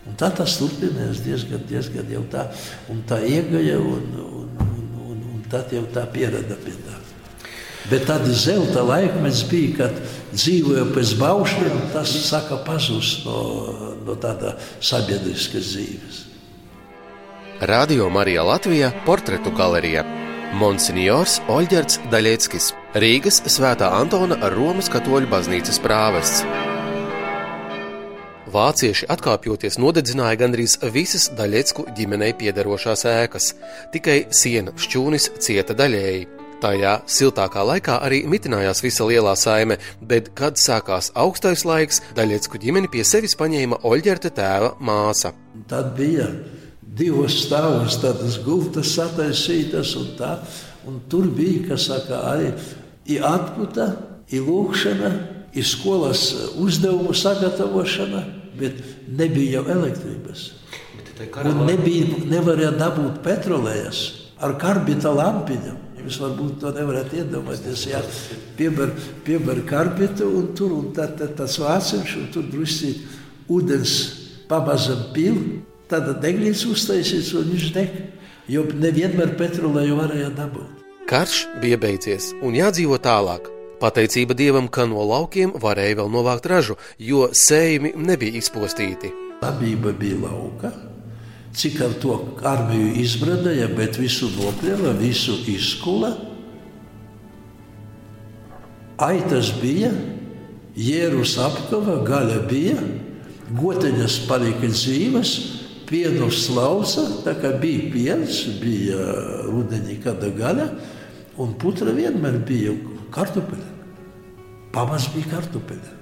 Un 0.09 0.17
tā 0.19 0.27
tas 0.35 0.57
turpinājās 0.59 1.21
diezgan, 1.23 1.63
diezgan 1.69 2.09
jau 2.11 2.25
tā, 2.29 2.49
un 2.91 2.99
tā 3.07 3.21
iegaja, 3.23 3.79
un, 3.79 4.09
un, 4.19 4.49
un, 4.65 4.89
un, 5.07 5.23
un 5.37 5.45
tad 5.49 5.71
jau 5.73 5.85
tā 5.95 6.03
pierada 6.11 6.59
pie 6.65 6.75
tā. 6.83 6.99
Bet 7.91 8.05
tad 8.07 8.27
zelta 8.31 8.83
laikmets 8.87 9.43
bija, 9.49 9.75
kad 9.83 9.97
dzīvoja 10.33 10.85
pēc 10.95 11.15
baušļiem, 11.19 11.79
tas 11.93 12.13
saka 12.29 12.61
pazust 12.63 13.25
no, 13.27 13.39
no 14.07 14.15
tāda 14.15 14.55
sabiedriskas 14.79 15.73
dzīves. 15.73 16.21
Radio 17.63 18.09
Marija 18.09 18.43
Latvija 18.43 18.91
portretu 19.05 19.51
galerija 19.55 20.03
Monsignors 20.53 21.39
Oļģerts 21.49 21.99
Daļeckis, 22.11 22.71
Rīgas 23.01 23.39
Svētā 23.49 23.87
Antona 23.97 24.37
Romas 24.53 24.89
katoļu 24.91 25.29
baznīcas 25.31 25.79
prāvests. 25.81 26.43
Vācieši 28.53 29.07
atkāpjoties 29.09 29.79
nodedzināja 29.81 30.37
gandrīz 30.43 30.77
visas 30.93 31.31
Daļecku 31.33 31.87
ģimenei 31.97 32.35
piederošās 32.37 33.07
ēkas, 33.09 33.53
tikai 33.95 34.19
siena 34.29 34.75
šķūnis 34.77 35.31
cieta 35.41 35.73
daļēji. 35.77 36.42
Tajā 36.63 36.93
siltākā 37.11 37.59
laikā 37.67 37.97
arī 38.05 38.21
mitinājās 38.29 38.79
visa 38.85 39.03
lielā 39.03 39.33
saime, 39.35 39.75
bet, 39.99 40.29
kad 40.37 40.55
sākās 40.55 41.09
augstais 41.19 41.65
laiks, 41.67 41.99
Daļiecku 42.15 42.61
ģimeni 42.63 42.87
pie 42.93 43.03
sevis 43.03 43.35
paņēma 43.35 43.81
Oļģerta 43.83 44.31
tēva 44.37 44.69
māsa. 44.79 45.33
Tad 45.67 45.91
bija 45.97 46.29
divas 46.79 47.35
stāvus, 47.43 47.99
tādas 47.99 48.39
gultas 48.45 48.93
sataisītas, 48.95 49.91
un, 49.99 50.09
tā, 50.15 50.37
un 50.87 51.03
tur 51.11 51.27
bija, 51.35 51.67
kas 51.73 51.89
saka, 51.91 52.23
arī 52.31 52.53
i 53.11 53.19
atputa, 53.19 53.91
i 54.31 54.39
lūkšana, 54.39 55.13
i 55.51 55.67
skolas 55.67 56.29
uzdevumu 56.63 57.11
sagatavošana, 57.11 58.23
bet 58.55 58.79
nebija 59.11 59.59
jau 59.59 59.67
elektrības. 59.75 60.49
Un 61.43 61.65
nebija, 61.67 62.23
nevarēja 62.31 62.71
dabūt 62.79 63.19
petrolējas 63.25 64.05
ar 64.43 64.55
karbita 64.61 65.11
lampiņām. 65.11 65.82
Jūs 66.03 66.19
varbūt 66.19 66.57
to 66.59 66.71
nevarat 66.75 67.13
iedomāties. 67.15 67.85
Jā, 67.87 68.01
piebar, 68.57 68.91
piebar 69.23 69.61
karpetu 69.67 70.27
un 70.27 70.51
tur 70.57 70.75
un 70.75 70.91
tā, 70.95 71.07
tā, 71.15 71.29
tas 71.37 71.55
vāciņš 71.61 72.17
un 72.19 72.27
tur 72.33 72.49
drusīt 72.51 73.05
ūdens 73.51 73.95
pamazam 74.51 75.07
pil, 75.15 75.39
tad 75.91 76.09
deglīts 76.23 76.65
uztaisīts 76.67 77.33
un 77.39 77.49
viņš 77.53 77.67
deg, 77.75 77.97
jo 78.51 78.65
nevienmēr 78.67 79.35
petrolēju 79.39 79.99
varēja 80.01 80.31
dabūt. 80.37 80.83
Karš 81.09 81.43
bija 81.63 81.79
beidzies 81.79 82.31
un 82.43 82.55
jādzīvo 82.55 82.99
tālāk. 83.03 83.49
Pateicība 83.83 84.35
Dievam, 84.39 84.69
ka 84.71 84.85
no 84.87 85.03
laukiem 85.03 85.51
varēja 85.59 85.97
vēl 85.99 86.11
novākt 86.11 86.47
ražu, 86.47 86.77
jo 86.95 87.27
sējumi 87.35 87.91
nebija 87.99 88.39
izpostīti. 88.39 89.11
Labība 89.43 89.91
bija 89.99 90.21
lauka, 90.21 90.71
cik 91.53 91.81
ar 91.85 91.93
to 92.01 92.17
armiju 92.45 92.93
izbradēja, 93.03 93.69
bet 93.77 93.99
visu 94.01 94.29
nopļāva, 94.33 94.95
visu 94.97 95.35
izkula. 95.49 96.13
Aitas 99.03 99.51
bija, 99.61 99.91
jērus 100.77 101.35
apkava, 101.41 101.99
gaļa 102.07 102.39
bija, 102.49 102.77
goteņas 103.53 104.19
palika 104.29 104.69
dzīves, 104.69 105.33
pienu 105.89 106.29
slauca, 106.33 107.03
tā 107.25 107.35
kā 107.41 107.53
bija 107.61 107.89
piens, 107.93 108.43
bija 108.61 108.97
rudenī 109.49 109.99
kāda 110.01 110.31
gaļa, 110.33 110.69
un 111.41 111.53
putra 111.61 111.93
vienmēr 111.93 112.39
bija 112.47 112.73
kartupeļa. 113.13 113.69
Pamats 114.73 115.11
bija 115.13 115.35
kartupeļa. 115.35 115.99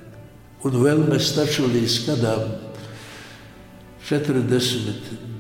Un 0.64 0.78
vēl 0.84 1.02
mēs 1.10 1.34
taču 1.36 1.66
līdz 1.68 1.98
kādām 2.06 2.46
40 4.08 4.48
9. 4.52 5.31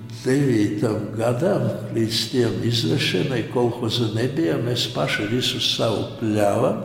Gadam, 1.17 1.63
līdz 1.95 2.17
tiem 2.29 2.61
izvešanai, 2.69 3.47
kolhoza 3.53 4.11
nebija, 4.13 4.59
mēs 4.61 4.85
paši 4.93 5.25
visu 5.31 5.61
savu 5.63 6.03
pļāvam, 6.19 6.83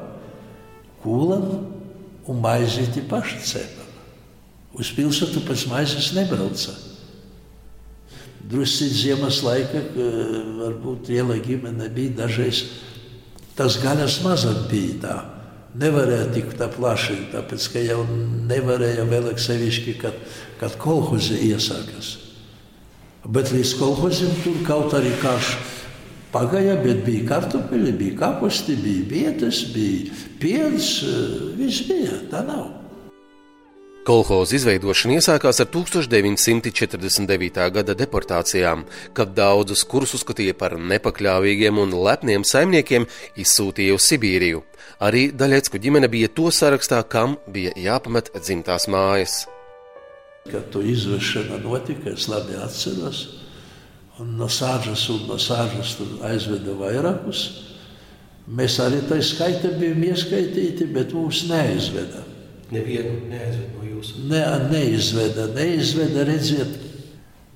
kūlam 1.03 1.47
un 2.27 2.41
maizīti 2.41 3.05
paši 3.09 3.41
cepam. 3.45 3.93
Uz 4.77 4.91
pilsētu 4.97 5.45
pēc 5.45 5.67
maizes 5.69 6.11
nebrauca. 6.17 6.75
Drusku 8.47 8.89
ziemas 8.93 9.43
laika, 9.45 9.81
varbūt 10.61 11.09
liela 11.11 11.37
ģimene 11.43 11.89
bija 11.93 12.23
dažreiz. 12.23 12.65
Tas 13.57 13.79
gaļas 13.83 14.21
mazāk 14.25 14.69
bija 14.71 15.01
tā. 15.03 15.17
Nevarēja 15.77 16.29
tik 16.33 16.55
tā 16.57 16.71
plaši, 16.73 17.19
tāpēc 17.33 17.67
ka 17.73 17.83
jau 17.85 18.05
nevarēja 18.49 19.05
vēl 19.11 19.33
sevišķi, 19.37 19.97
kad, 20.01 20.17
kad 20.61 20.79
kolhozi 20.81 21.37
iesākas. 21.51 22.26
Bet 23.27 23.51
līdz 23.51 23.73
kolhozim 23.81 24.31
tur 24.45 24.59
kaut 24.67 24.93
arī 24.95 25.11
karš 25.19 25.57
pagāja, 26.31 26.77
bet 26.79 27.03
bija 27.07 27.27
kartupeļi, 27.33 27.93
bija 27.99 28.19
kapusti, 28.21 28.77
bija 28.79 29.07
vietas, 29.11 29.65
bija 29.75 30.15
piens, 30.43 30.91
viss 31.59 31.87
bija, 31.89 32.21
tā 32.31 32.45
nav. 32.47 32.69
Kolhoza 34.07 34.55
izveidošana 34.55 35.17
iesākās 35.19 35.59
ar 35.65 35.67
1949. 35.75 37.59
gada 37.75 37.97
deportācijām, 37.99 38.85
kad 39.17 39.35
daudzus, 39.35 39.83
kurus 39.91 40.15
uzskatīja 40.15 40.55
par 40.55 40.77
nepakļāvīgiem 40.79 41.83
un 41.83 41.97
lepniem 42.07 42.47
saimniekiem, 42.47 43.09
izsūtīja 43.35 43.99
uz 43.99 44.07
Sibīriju. 44.07 44.63
Arī 45.03 45.33
Daļecku 45.35 45.83
ģimene 45.83 46.07
bija 46.13 46.31
to 46.31 46.55
sarakstā, 46.55 47.03
kam 47.11 47.35
bija 47.51 47.75
jāpamet 47.75 48.31
dzimtās 48.39 48.87
mājas. 48.87 49.49
Kad 50.51 50.71
to 50.75 50.83
izvešana 50.83 51.59
notika, 51.65 52.13
es 52.13 52.29
labi 52.31 52.57
atceros, 52.61 53.23
un 54.21 54.37
no 54.39 54.49
sāģas 54.49 55.09
un 55.13 55.27
no 55.29 55.39
sāģas 55.41 55.97
aizveda 56.29 56.77
vairākus. 56.79 57.47
Mēs 58.47 58.79
arī 58.79 59.01
tā 59.09 59.19
skaitā 59.27 59.73
bijām 59.75 60.05
ieskaitīti, 60.07 60.87
bet 60.95 61.13
mūs 61.17 61.45
neaizveda. 61.51 62.23
Nevienu 62.71 63.27
neaizveda 63.31 63.73
no 63.75 63.89
jūsu. 63.89 64.23
Ne, 64.31 64.43
neizveda, 64.71 65.49
neizveda, 65.57 66.25
redziet, 66.29 66.79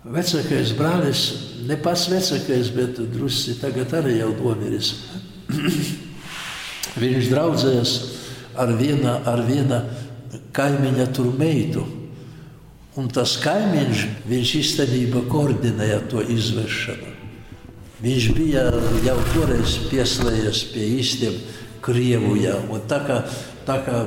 vecākais 0.05 0.75
brālis, 0.79 1.25
ne 1.69 1.79
pats 1.79 2.09
vecākais, 2.11 2.73
bet 2.75 2.99
drusci 3.15 3.57
tagad 3.63 3.95
arī 4.01 4.19
jau 4.19 4.33
nomiris. 4.35 4.93
Viņš 7.01 7.31
draudzējas 7.31 7.95
ar 8.59 8.75
viena, 8.79 9.21
ar 9.31 9.45
viena 9.47 9.85
kaimiņa 10.57 11.07
tur 11.15 11.31
meitu. 11.39 11.87
Un 12.99 13.07
tas 13.15 13.37
kaimiņš, 13.39 14.07
viņš 14.27 14.53
īstenībā 14.61 15.23
koordinēja 15.31 16.01
to 16.11 16.25
izvešanu. 16.27 17.13
Viņš 18.01 18.27
bija 18.35 18.65
jau 19.05 19.17
toreiz 19.35 19.77
pieslēdzies 19.91 20.65
pie 20.73 20.87
īstiem 20.99 21.37
Krievijā. 21.85 22.57
Un 22.73 22.83
tā 22.91 22.99
kā, 23.07 23.21
tā 23.69 23.77
kā 23.85 24.01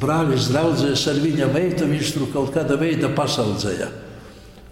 brālis 0.00 0.48
draudzēs 0.52 1.04
ar 1.10 1.20
viņa 1.22 1.50
meitu, 1.52 1.90
viņš 1.90 2.14
tur 2.14 2.30
kaut 2.32 2.54
kāda 2.54 2.78
veida 2.80 3.10
pasaudzēja. 3.12 3.90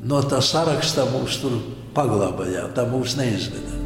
No 0.06 0.22
tā 0.24 0.40
saraksta 0.40 1.04
mums 1.10 1.36
tur 1.42 1.58
paglabāja, 1.94 2.70
tā 2.74 2.86
mūs 2.88 3.18
neizveda. 3.20 3.79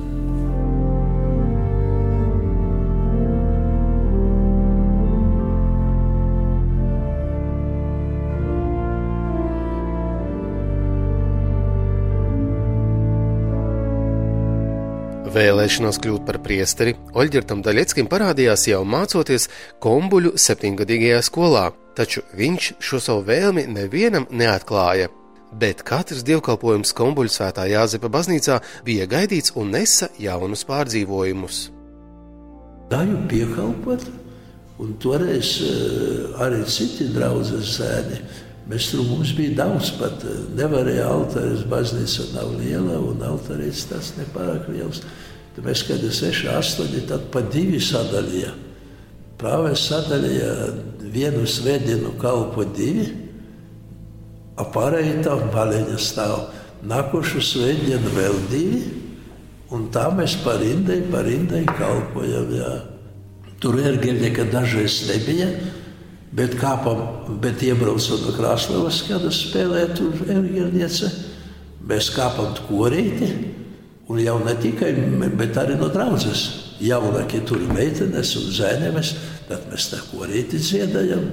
Vēlēšanās 15.35 15.97
kļūt 15.99 16.23
par 16.29 16.37
priesteri 16.45 16.93
Oļģertam 17.19 17.59
Daļeckim 17.67 18.07
parādījās 18.07 18.69
jau 18.69 18.85
mācoties 18.87 19.49
kombuļu 19.83 20.37
septiņgadīgajā 20.39 21.25
skolā, 21.27 21.65
taču 21.99 22.23
viņš 22.39 22.69
šo 22.79 23.01
savu 23.03 23.25
vēlmi 23.27 23.65
nevienam 23.67 24.29
neatklāja. 24.31 25.09
Bet 25.59 25.83
katrs 25.89 26.23
dievkalpojums 26.29 26.95
kombuļu 26.95 27.35
svētā 27.35 27.65
Jāzepa 27.67 28.13
baznīcā 28.15 28.61
bija 28.87 29.09
gaidīts 29.11 29.57
un 29.59 29.75
nesa 29.75 30.07
jaunus 30.23 30.63
pārdzīvojumus. 30.71 31.65
Dāju 32.95 33.19
piekalpot, 33.33 34.07
un 34.87 34.95
toreiz 35.03 35.57
eh, 35.67 36.41
arī 36.47 36.63
citi 36.71 37.11
draugi 37.11 37.59
sēdi. 37.75 38.23
Mēs 38.71 38.93
tur 38.93 39.03
mums 39.11 39.35
bija 39.37 39.59
daudz, 39.65 39.91
pat 39.99 40.23
eh, 40.31 40.41
nevarēja 40.63 41.11
altāris, 41.11 41.67
baznīca 41.69 42.31
nav 42.39 42.55
liela, 42.63 43.03
un 43.03 43.27
altāris 43.35 43.83
tas 43.91 44.15
nepārāk 44.21 44.71
liels. 44.71 45.03
Tad 45.55 45.67
mēs, 45.69 45.85
kad 45.87 46.03
ir 46.03 46.15
6, 46.15 46.49
8, 46.51 47.05
tad 47.09 47.29
pa 47.31 47.45
divi 47.47 47.79
sadalīja. 47.83 48.51
Prāvēs 49.39 49.87
sadalīja 49.91 50.51
vienu 51.15 51.45
svētdienu 51.47 52.15
kalpo 52.19 52.65
divi, 52.75 53.07
a 54.59 54.67
pārējie 54.75 55.21
tā 55.27 55.37
baleņa 55.55 55.99
stāv. 55.99 56.51
Nākošu 56.87 57.43
svētdienu 57.43 58.11
vēl 58.15 58.35
divi, 58.51 58.83
un 59.75 59.89
tā 59.95 60.09
mēs 60.15 60.37
par 60.45 60.63
indai, 60.63 61.01
par 61.11 61.29
indai 61.31 61.65
kalpojam. 61.71 62.51
Jā. 62.55 62.75
Tur 63.63 63.79
ergeļnieka 63.81 64.51
dažreiz 64.53 65.05
nebija, 65.09 65.49
bet 66.35 66.59
kāpam, 66.61 67.01
bet 67.43 67.63
iebraucot 67.65 68.27
no 68.27 68.35
Krasnovas, 68.37 69.05
kad 69.09 69.25
spēlē 69.33 69.87
tur 69.97 70.19
ergeļniece, 70.27 71.11
mēs 71.89 72.11
kāpam 72.15 72.53
korīti, 72.67 73.31
Un 74.09 74.21
jau 74.21 74.37
ne 74.45 74.53
tikai, 74.61 74.93
bet 75.39 75.57
arī 75.61 75.79
no 75.81 75.89
draudzes. 75.93 76.45
Jaunākie 76.85 77.41
tur 77.47 77.63
ir 77.63 77.71
meitenes 77.73 78.35
un 78.37 78.51
zēnemes, 78.53 79.15
tad 79.49 79.65
mēs 79.71 79.89
tā 79.93 80.01
korīti 80.11 80.61
dziedājam. 80.61 81.25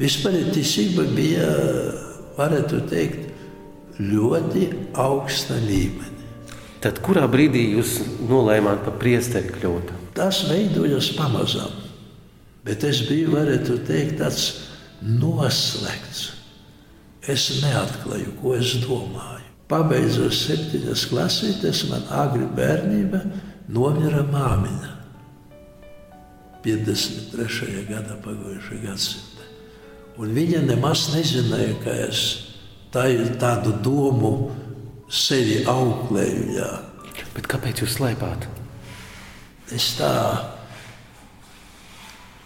Vispār 0.00 0.38
ticība 0.54 1.04
bija, 1.12 1.50
varētu 2.38 2.80
teikt, 2.88 3.28
ļoti 4.00 4.68
augsta 4.96 5.58
līmenī. 5.60 6.08
Tad 6.82 6.98
kurā 7.04 7.28
brīdī 7.30 7.68
jūs 7.76 7.98
nolēmāt 8.26 8.82
par 8.86 8.96
priesteri 8.98 9.52
kļūt? 9.54 9.92
Tas 10.16 10.42
veidojas 10.48 11.12
pamazām, 11.14 11.76
bet 12.66 12.82
es 12.88 13.04
biju, 13.06 13.36
varētu 13.36 13.78
teikt, 13.86 14.16
tāds 14.22 14.48
noslēgts. 15.04 16.24
Es 17.30 17.46
neatklāju, 17.62 18.34
ko 18.40 18.56
es 18.58 18.74
domāju. 18.82 19.41
Pabeidzot 19.70 20.34
septiņas 20.36 21.06
klasītes, 21.10 21.84
man 21.90 22.04
agri 22.12 22.46
bērnība 22.56 23.22
nomira 23.72 24.24
māmiņa. 24.28 24.90
53. 26.62 27.84
gada 27.88 28.16
pagājušā 28.22 28.78
gadsimta. 28.84 29.46
Un 30.22 30.34
viņa 30.36 30.62
nemaz 30.68 31.08
nezināja, 31.14 31.74
ka 31.82 31.94
es 32.06 32.24
tā, 32.94 33.06
tādu 33.40 33.74
domu 33.82 34.32
sevi 35.12 35.62
auklēju. 35.68 36.44
Jā. 36.58 36.70
Bet 37.34 37.48
kāpēc 37.50 37.82
jūs 37.82 37.96
slēpāt? 37.98 38.46
Es 39.72 39.94
tā 39.96 40.12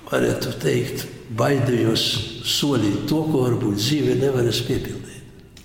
varētu 0.06 0.54
teikt, 0.62 1.06
baidījos 1.36 2.04
solīt 2.46 3.08
to, 3.10 3.24
ko 3.26 3.46
varbūt 3.48 3.80
dzīve 3.80 4.14
nevarēs 4.20 4.62
piepildīt. 4.68 5.64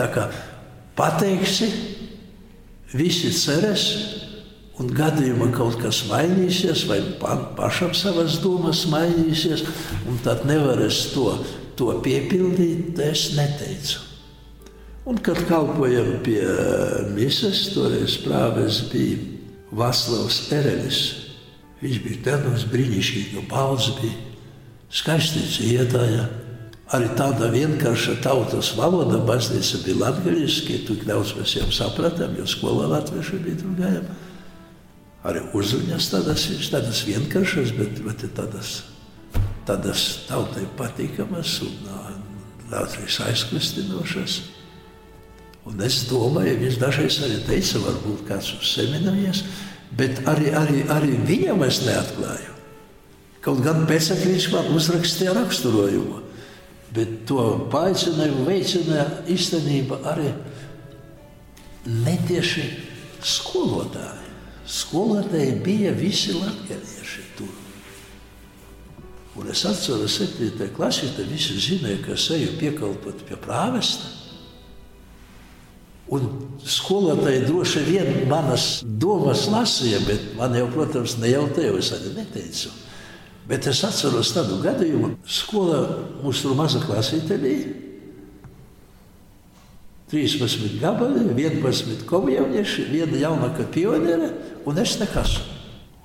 Tā 0.00 0.06
kā 0.08 0.22
pateiksi, 0.96 1.68
visi 2.96 3.28
cerēs, 3.36 3.82
un 4.80 4.88
gadījumā 4.96 5.50
kaut 5.52 5.76
kas 5.82 6.06
mainīsies, 6.08 6.86
vai 6.88 7.02
pašam 7.20 7.92
savas 7.92 8.38
domas 8.40 8.86
mainīsies, 8.88 9.66
un 10.08 10.16
tad 10.24 10.46
nevarēs 10.48 11.10
to, 11.12 11.34
to 11.76 11.92
piepildīt, 12.00 12.96
es 13.04 13.34
neteicu. 13.36 14.06
Un, 15.10 15.20
kad 15.20 15.36
kalpojam 15.48 16.14
pie 16.24 16.40
mises, 17.12 17.66
toreiz 17.74 18.16
prāves 18.24 18.80
bija 18.88 19.20
Vaslavs 19.76 20.46
Erelis. 20.54 21.00
Viņš 21.80 22.02
bija 22.04 22.24
tāds 22.30 22.64
brīnišķīgs, 22.72 23.48
balss 23.52 23.92
bija 24.00 24.16
skaisti 24.92 25.44
dziedāja. 25.44 26.28
Arī 26.90 27.06
tāda 27.14 27.46
vienkārša 27.52 28.16
tautas 28.24 28.72
valoda, 28.74 29.20
baznīca 29.22 29.78
bija 29.84 30.00
latviešu, 30.00 30.78
tik 30.88 31.04
daudz 31.06 31.36
mēs 31.38 31.52
jau 31.60 31.68
sapratām, 31.70 32.34
jo 32.34 32.46
skolā 32.50 32.88
latviešu 32.90 33.38
bija 33.44 33.60
tur 33.60 33.76
gājām. 33.78 34.08
Arī 35.30 35.44
uzruņas 35.54 36.08
tādas, 36.10 36.46
tādas 36.72 37.04
vienkāršas, 37.06 37.70
bet, 37.76 38.00
bet 38.02 38.24
tādas, 38.34 38.72
tādas 39.68 40.06
tautai 40.26 40.64
patīkamas 40.78 41.60
un 41.66 41.76
daudzreiz 42.72 43.20
aizkustinošas. 43.28 44.40
Un 45.70 45.82
es 45.86 46.00
domāju, 46.08 46.56
viņš 46.62 46.78
dažreiz 46.80 47.20
arī 47.22 47.36
teica, 47.46 47.82
varbūt 47.84 48.24
kāds 48.32 48.48
uzseminājies, 48.56 49.44
bet 49.94 50.24
arī, 50.30 50.50
arī, 50.56 50.82
arī 50.90 51.20
viņam 51.28 51.62
es 51.68 51.82
neatklāju. 51.86 52.56
Kaut 53.44 53.62
gan 53.64 53.84
pēc 53.88 54.10
tam 54.10 54.24
viņš 54.24 54.48
man 54.56 54.74
uzrakstīja 54.74 55.36
raksturojumu. 55.36 56.24
Bet 56.94 57.20
to 57.30 57.42
paaicinājumu 57.70 58.46
veicināja 58.48 59.06
īstenībā 59.30 60.00
arī 60.10 60.32
netieši 61.86 62.64
skolotāji. 63.22 64.28
Skolotāji 64.70 65.58
bija 65.64 65.92
visi 65.94 66.34
latvieši 66.34 67.26
tur. 67.38 67.52
Un 69.38 69.50
es 69.50 69.62
atceros, 69.66 70.18
ka 70.18 70.26
7. 70.26 70.70
klasē 70.74 71.12
visi 71.30 71.58
zināja, 71.62 72.02
ka 72.04 72.16
es 72.18 72.26
eju 72.34 72.56
piekalpot 72.58 73.22
pie 73.28 73.38
prāvesta. 73.38 74.10
Un 76.10 76.26
skolotāji 76.66 77.44
droši 77.46 77.84
vien 77.86 78.08
manas 78.30 78.80
domas 78.82 79.46
lasīja, 79.46 80.02
bet 80.08 80.32
man 80.38 80.56
jau, 80.58 80.66
protams, 80.74 81.20
ne 81.22 81.30
jau 81.30 81.46
te 81.54 81.68
jau 81.68 81.76
es 81.78 81.92
arī 81.94 82.16
neteicu. 82.16 82.72
Bet 83.50 83.66
es 83.66 83.80
atceros 83.82 84.30
tādu 84.30 84.60
gadījumu, 84.62 85.16
skolā 85.26 85.80
mums 86.22 86.42
tur 86.44 86.54
maza 86.54 86.78
klasīte 86.84 87.34
bija. 87.42 87.72
13 90.10 90.76
gabali, 90.78 91.24
11 91.34 92.04
komjaunieši, 92.06 92.86
viena 92.90 93.18
jaunāka 93.18 93.66
pioniere 93.74 94.30
un 94.66 94.78
es 94.82 94.96
nekas. 95.02 95.36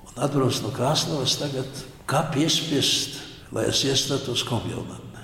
Un 0.06 0.18
atbrauc 0.26 0.58
no 0.62 0.72
Krasnovas 0.74 1.36
tagad, 1.38 1.84
kā 2.06 2.24
piespiest, 2.34 3.20
lai 3.54 3.68
es 3.70 3.84
iestātos 3.86 4.42
komjaunatnē. 4.46 5.22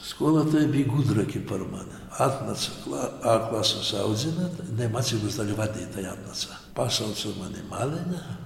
Skolotāji 0.00 0.72
bija 0.72 0.92
gudrāki 0.94 1.44
par 1.44 1.64
mani. 1.68 2.04
Atnāca 2.16 2.72
A 3.20 3.36
klases 3.50 3.92
audzinātāja, 4.00 4.72
ne 4.78 4.88
mācības 4.92 5.36
daļu 5.42 5.60
vadītāja 5.60 6.16
atnāca. 6.16 6.60
Pasauca 6.76 7.36
mani 7.36 7.64
maliņā 7.68 8.45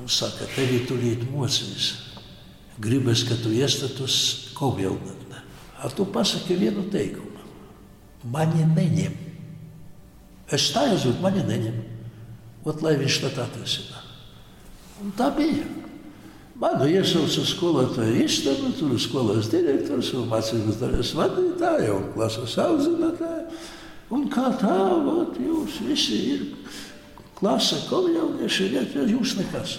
un 0.00 0.08
saka, 0.08 0.48
tevi 0.56 0.82
tūlīt 0.88 1.26
mocīs. 1.30 1.92
Gribas, 2.82 3.24
ka 3.28 3.36
tu 3.42 3.52
iestatus 3.52 4.54
komjaunatnē. 4.56 5.42
Ar 5.82 5.92
tu 5.92 6.06
pasaki 6.08 6.56
vienu 6.56 6.86
teikumu. 6.92 7.42
Mani 8.32 8.64
neņem. 8.70 9.14
Es 10.52 10.68
stājos, 10.70 11.04
bet 11.08 11.20
mani 11.24 11.44
neņem. 11.48 11.78
Ot, 12.64 12.82
lai 12.84 12.94
viņš 13.00 13.20
tad 13.24 13.40
atrisinā. 13.44 14.02
Un 15.02 15.14
tā 15.18 15.28
bija. 15.34 15.66
Manu 16.62 16.86
iesauca 16.86 17.42
skolotāju 17.48 18.22
istabu, 18.22 18.70
tur 18.78 18.92
skolas 19.00 19.48
direktors 19.50 20.12
un 20.14 20.28
mācības 20.30 20.78
daļas 20.78 21.14
vadītāja 21.18 21.94
un 21.96 22.10
klases 22.14 22.54
audzinātāja. 22.62 23.48
Un 24.12 24.28
kā 24.30 24.50
tā, 24.60 24.76
ot, 25.08 25.38
jūs 25.40 25.80
visi 25.88 26.18
ir 26.34 26.44
klase 27.42 27.82
komjaunieši, 27.90 28.70
bet 28.72 28.94
jūs 29.10 29.34
nekas. 29.40 29.76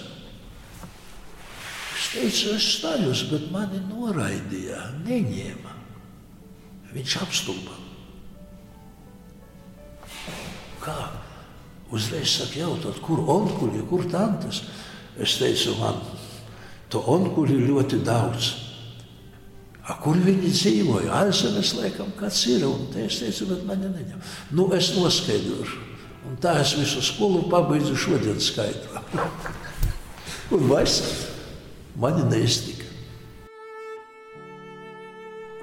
Es 1.94 2.08
teicu, 2.12 2.54
es 2.54 2.68
stājos, 2.76 3.24
bet 3.32 3.48
mani 3.50 3.80
noraidīja, 3.88 4.84
neņēma. 5.02 5.72
Viņš 6.94 7.16
apstulba. 7.24 7.80
Kā? 10.84 10.98
Uzreiz 11.94 12.36
saka 12.36 12.60
jautāt, 12.60 13.00
kur 13.02 13.24
onkuļi, 13.34 13.82
kur 13.88 14.04
tantes? 14.12 14.62
Es 15.18 15.38
teicu, 15.40 15.74
man 15.80 15.98
To 16.94 17.00
onkuļu 17.10 17.56
ir 17.58 17.70
ļoti 17.72 17.98
daudz. 18.06 18.52
A, 19.84 19.96
kur 20.00 20.14
viņi 20.22 20.52
dzīvoja? 20.52 21.10
Aizzemes, 21.24 21.74
laikam, 21.74 22.12
kāds 22.16 22.38
ir. 22.52 22.62
Un 22.68 22.86
te 22.92 23.02
es 23.08 23.18
teicu, 23.18 23.48
bet 23.50 23.64
mani 23.66 23.90
neņem. 23.90 24.20
Nu, 24.54 24.68
es 24.76 24.92
noskaidrošu. 24.94 25.80
Un 26.24 26.38
tā 26.40 26.56
es 26.62 26.72
visu 26.78 27.02
skolu 27.04 27.44
pabeidzu 27.52 27.96
šodien 27.96 28.40
skaidrā. 28.40 29.04
un 30.54 30.68
vairs 30.68 31.00
mani 32.00 32.24
neiztika. 32.30 32.82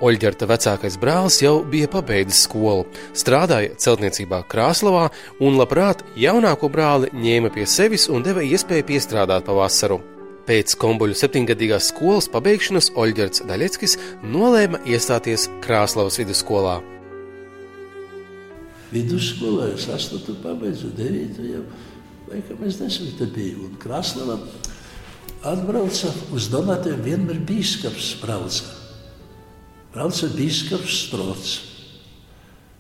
Oļģerta 0.02 0.48
vecākais 0.50 0.96
brālis 0.98 1.38
jau 1.44 1.60
bija 1.70 1.86
pabeidzis 1.92 2.48
skolu, 2.48 2.88
strādāja 3.14 3.76
celtniecībā 3.84 4.40
Krāslavā 4.50 5.12
un 5.46 5.60
labprāt 5.60 6.02
jaunāko 6.18 6.72
brāli 6.74 7.12
ņēma 7.14 7.52
pie 7.54 7.68
sevis 7.70 8.08
un 8.10 8.26
deva 8.26 8.42
iespēju 8.42 8.88
piestrādāt 8.90 9.46
pavasaru. 9.46 10.00
Pēc 10.50 10.74
kombuļu 10.82 11.14
septiņgadīgās 11.20 11.92
skolas 11.92 12.26
pabeigšanas 12.34 12.90
Oļģerts 12.98 13.46
Daļeckis 13.46 13.94
nolēma 14.26 14.82
iestāties 14.90 15.46
Krāslavas 15.62 16.18
vidusskolā. 16.18 16.80
Vidusskolā 18.92 19.70
es 19.72 19.88
astotu 19.92 20.36
pabeidzu, 20.44 20.92
devītu 20.98 21.48
jau, 21.48 21.64
laikam 22.28 22.66
es 22.68 22.80
desmita 22.82 23.28
biju, 23.32 23.70
un 23.70 23.80
Krāslava 23.80 24.36
atbrauca 25.48 26.12
uz 26.36 26.50
Donatiem 26.52 27.00
vienmēr 27.06 27.40
bīskaps 27.48 28.14
brauca. 28.22 28.68
Brauca 29.96 30.28
bīskaps 30.36 31.00
Strots. 31.08 31.56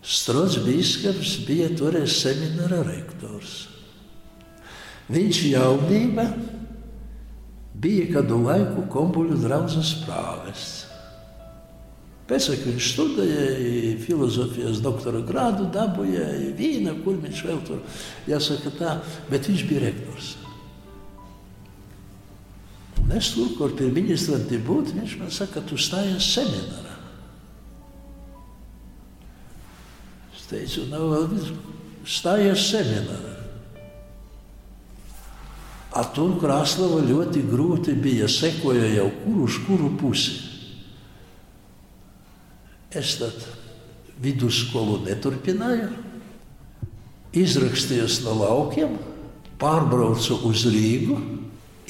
Strots 0.02 0.60
bīskaps 0.66 1.38
bija 1.48 1.72
toreiz 1.80 2.20
semināra 2.20 2.84
rektors. 2.88 3.68
Viņš 5.12 5.42
jaunībā 5.52 6.28
bija 7.82 8.08
kādu 8.18 8.44
laiku 8.46 8.86
kombuļu 8.92 9.40
draudzes 9.42 9.96
prāvests. 10.06 10.91
Pēc 12.32 12.46
tam 12.48 12.62
viņš 12.64 12.86
studēja 12.94 13.96
filozofijas 14.00 14.78
doktora 14.80 15.20
grādu, 15.28 15.66
dabūja 15.68 16.30
vīna, 16.56 16.94
kur 17.04 17.18
viņš 17.20 17.40
vēl 17.44 17.58
tur 17.68 17.82
jāsaka 18.24 18.72
tā, 18.78 18.94
bet 19.28 19.50
viņš 19.50 19.64
bija 19.68 19.82
rektors. 19.84 20.30
Un 23.02 23.12
es 23.18 23.34
tur, 23.36 23.50
kur 23.58 23.74
pie 23.76 23.90
ministranti 23.92 24.62
būt, 24.64 24.94
viņš 24.96 25.16
man 25.20 25.34
saka, 25.36 25.60
tu 25.68 25.76
stājies 25.76 26.30
seminārā. 26.32 26.94
Es 30.32 30.46
teicu, 30.48 30.86
nav 30.88 31.04
vēl 31.12 31.50
stājies 32.08 32.64
seminārā. 32.70 33.34
Ar 36.00 36.08
to 36.16 36.30
Krāslava 36.40 37.02
ļoti 37.04 37.44
grūti 37.52 37.98
bija 38.00 38.32
sekoja 38.32 38.88
jau 38.94 39.10
kuru 39.26 39.50
uz 39.50 39.60
kuru 39.68 39.92
pusi. 40.00 40.51
Es 42.98 43.16
tad 43.22 43.46
vidusskolu 44.22 45.00
neturpināju, 45.06 45.90
izrakstījos 47.38 48.22
no 48.26 48.36
laukiem, 48.42 48.98
pārbraucu 49.62 50.42
uz 50.50 50.66
Rīgu, 50.68 51.18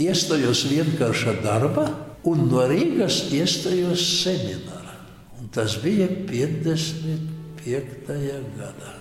iestājos 0.02 0.66
vienkāršā 0.70 1.34
darbā 1.42 1.88
un 2.30 2.48
no 2.52 2.62
Rīgas 2.70 3.24
iestājos 3.34 4.02
seminārā. 4.22 4.96
Un 5.42 5.50
tas 5.54 5.78
bija 5.82 6.08
55. 6.30 8.20
gadā. 8.58 9.01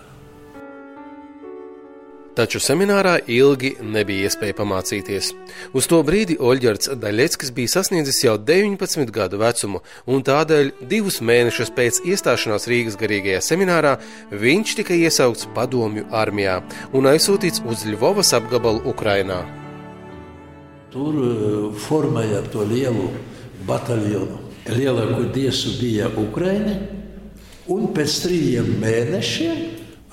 Taču 2.31 2.61
seminārā 2.63 3.17
ilgi 3.27 3.73
nebija 3.83 4.29
iespēja 4.29 4.55
pamācīties. 4.61 5.33
Uz 5.75 5.89
to 5.91 5.99
brīdi 6.07 6.37
Oļģerts 6.39 6.93
Daļeckis 7.03 7.51
bija 7.57 7.73
sasniedzis 7.73 8.21
jau 8.23 8.37
19 8.39 9.11
gadu 9.11 9.41
vecumu, 9.41 9.81
un 10.07 10.23
tādēļ 10.23 10.71
divus 10.93 11.19
mēnešus 11.27 11.73
pēc 11.75 11.99
iestāšanās 12.07 12.69
Rīgas 12.71 12.99
garīgajā 13.01 13.41
seminārā 13.43 13.97
viņš 14.31 14.77
tika 14.79 14.95
iesaukts 14.95 15.51
padomju 15.57 16.07
armijā 16.15 16.61
un 16.95 17.11
aizsūtīts 17.11 17.65
uz 17.67 17.83
Ļuvovas 17.91 18.31
apgabalu 18.39 18.85
Ukrainā. 18.95 19.43
Tur 20.95 21.19
eh, 21.27 21.59
formēja 21.83 22.47
to 22.55 22.63
lielu 22.63 23.11
bataljonu. 23.67 24.39
Lielāko 24.71 25.27
tiesu 25.35 25.75
bija 25.83 26.07
Ukraina, 26.21 26.79
un 27.67 27.91
pēc 27.91 28.23
trījiem 28.23 28.75
mēnešiem 28.79 29.63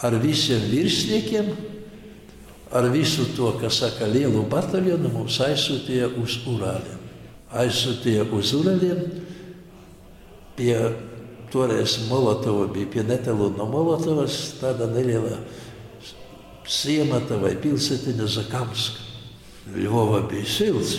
ar 0.01 0.17
visiem 0.23 0.65
virsniekiem 0.71 1.76
ar 2.71 2.89
visu 2.91 3.25
to, 3.36 3.51
kas 3.62 3.80
saka, 3.82 4.08
lielu 4.10 4.43
bataljonu 4.49 5.12
mums 5.13 5.39
aizsūtīja 5.43 6.10
uz 6.19 6.39
Urāliem. 6.49 7.03
Aizsūtīja 7.56 8.27
uz 8.36 8.51
Urāliem 8.58 9.03
pie 10.58 10.75
toreiz 11.53 11.97
Molotova 12.10 12.67
bija 12.73 12.89
pie 12.91 13.06
netālu 13.08 13.53
no 13.56 13.67
Molotovas 13.71 14.58
tāda 14.60 14.89
neliela 14.91 15.38
siemata 16.67 17.38
vai 17.39 17.53
pilsētiņa 17.62 18.27
Zakamska. 18.36 19.06
Ļova 19.77 20.25
bija 20.27 20.47
silts. 20.47 20.97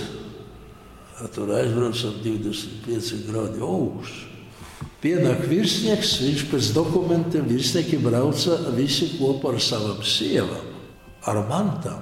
Tur 1.34 1.50
aizbraucam 1.50 2.16
25 2.22 3.24
grādi 3.26 3.62
augsts. 3.64 4.24
Pienāk 5.02 5.44
virsnieks, 5.46 6.16
viņš 6.22 6.42
pēc 6.50 6.68
dokumentiem 6.74 7.46
virsnieki 7.46 7.98
brauca 8.02 8.56
visi 8.74 9.12
kopā 9.18 9.52
ar 9.54 9.60
savām 9.62 10.00
sievām 10.06 10.77
ar 11.25 11.39
mantām, 11.47 12.01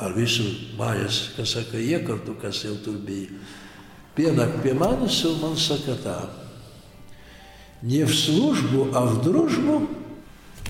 ar 0.00 0.14
visu 0.16 0.44
mājas, 0.78 1.32
kas 1.36 1.56
saka, 1.56 1.78
iekartu, 1.78 2.36
kas 2.40 2.64
jau 2.64 2.76
tur 2.84 2.96
bija. 3.04 3.32
Pienāk 4.16 4.58
pie 4.64 4.74
manis 4.76 5.22
un 5.28 5.38
man 5.40 5.56
saka 5.56 5.96
tā, 6.04 6.18
не 7.82 8.04
в 8.04 8.14
службу, 8.14 8.88
а 8.94 9.04
в 9.06 9.22
дружбу, 9.22 9.88